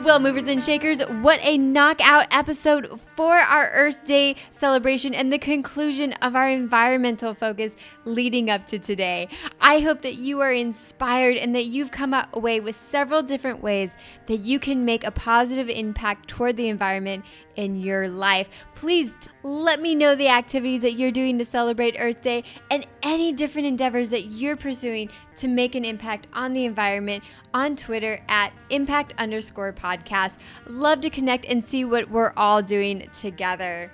Well, 0.02 0.20
movers 0.20 0.44
and 0.44 0.62
shakers, 0.62 1.00
what 1.00 1.40
a 1.42 1.58
knockout 1.58 2.26
episode 2.30 3.00
for 3.16 3.34
our 3.34 3.70
Earth 3.70 4.04
Day 4.06 4.36
celebration 4.52 5.14
and 5.14 5.32
the 5.32 5.38
conclusion 5.38 6.12
of 6.22 6.36
our 6.36 6.48
environmental 6.48 7.34
focus 7.34 7.74
leading 8.04 8.48
up 8.48 8.66
to 8.68 8.78
today. 8.78 9.28
I 9.60 9.80
hope 9.80 10.02
that 10.02 10.14
you 10.14 10.40
are 10.40 10.52
inspired 10.52 11.38
and 11.38 11.56
that 11.56 11.64
you've 11.64 11.90
come 11.90 12.14
away 12.34 12.60
with 12.60 12.76
several 12.76 13.20
different 13.22 13.62
ways 13.62 13.96
that 14.26 14.42
you 14.42 14.60
can 14.60 14.84
make 14.84 15.02
a 15.02 15.10
positive 15.10 15.68
impact 15.68 16.28
toward 16.28 16.56
the 16.56 16.68
environment 16.68 17.24
in 17.56 17.74
your 17.80 18.08
life. 18.08 18.48
Please 18.76 19.16
let 19.42 19.80
me 19.80 19.94
know 19.94 20.14
the 20.14 20.28
activities 20.28 20.82
that 20.82 20.92
you're 20.92 21.10
doing 21.10 21.36
to 21.38 21.44
celebrate 21.44 21.96
Earth 21.98 22.22
Day 22.22 22.44
and 22.70 22.86
any 23.02 23.32
different 23.32 23.66
endeavors 23.66 24.10
that 24.10 24.26
you're 24.26 24.56
pursuing 24.56 25.10
to 25.36 25.48
make 25.48 25.74
an 25.74 25.84
impact 25.84 26.26
on 26.32 26.52
the 26.52 26.64
environment 26.64 27.22
on 27.54 27.76
Twitter 27.76 28.20
at 28.28 28.52
impact 28.70 29.14
underscore 29.18 29.72
podcast. 29.72 30.32
Love 30.66 31.00
to 31.02 31.10
connect 31.10 31.44
and 31.44 31.64
see 31.64 31.84
what 31.84 32.10
we're 32.10 32.32
all 32.36 32.62
doing 32.62 33.08
together. 33.12 33.90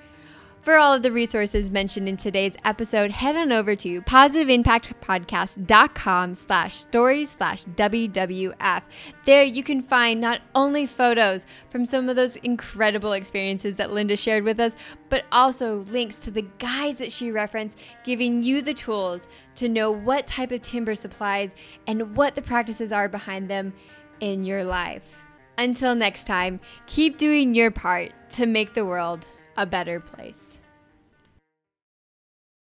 For 0.62 0.78
all 0.78 0.94
of 0.94 1.02
the 1.02 1.10
resources 1.10 1.72
mentioned 1.72 2.08
in 2.08 2.16
today's 2.16 2.56
episode, 2.64 3.10
head 3.10 3.34
on 3.34 3.50
over 3.50 3.74
to 3.74 4.00
positiveimpactpodcast.com 4.02 6.34
slash 6.36 6.76
stories 6.76 7.30
slash 7.30 7.64
WWF. 7.64 8.82
There 9.24 9.42
you 9.42 9.64
can 9.64 9.82
find 9.82 10.20
not 10.20 10.40
only 10.54 10.86
photos 10.86 11.46
from 11.70 11.84
some 11.84 12.08
of 12.08 12.14
those 12.14 12.36
incredible 12.36 13.12
experiences 13.12 13.76
that 13.78 13.90
Linda 13.90 14.14
shared 14.14 14.44
with 14.44 14.60
us, 14.60 14.76
but 15.08 15.24
also 15.32 15.78
links 15.88 16.14
to 16.20 16.30
the 16.30 16.46
guides 16.60 16.98
that 16.98 17.10
she 17.10 17.32
referenced, 17.32 17.76
giving 18.04 18.40
you 18.40 18.62
the 18.62 18.72
tools 18.72 19.26
to 19.56 19.68
know 19.68 19.90
what 19.90 20.28
type 20.28 20.52
of 20.52 20.62
timber 20.62 20.94
supplies 20.94 21.56
and 21.88 22.14
what 22.14 22.36
the 22.36 22.42
practices 22.42 22.92
are 22.92 23.08
behind 23.08 23.50
them 23.50 23.72
in 24.20 24.44
your 24.44 24.62
life. 24.62 25.02
Until 25.58 25.96
next 25.96 26.28
time, 26.28 26.60
keep 26.86 27.18
doing 27.18 27.52
your 27.52 27.72
part 27.72 28.12
to 28.30 28.46
make 28.46 28.74
the 28.74 28.84
world 28.84 29.26
a 29.56 29.66
better 29.66 29.98
place. 29.98 30.51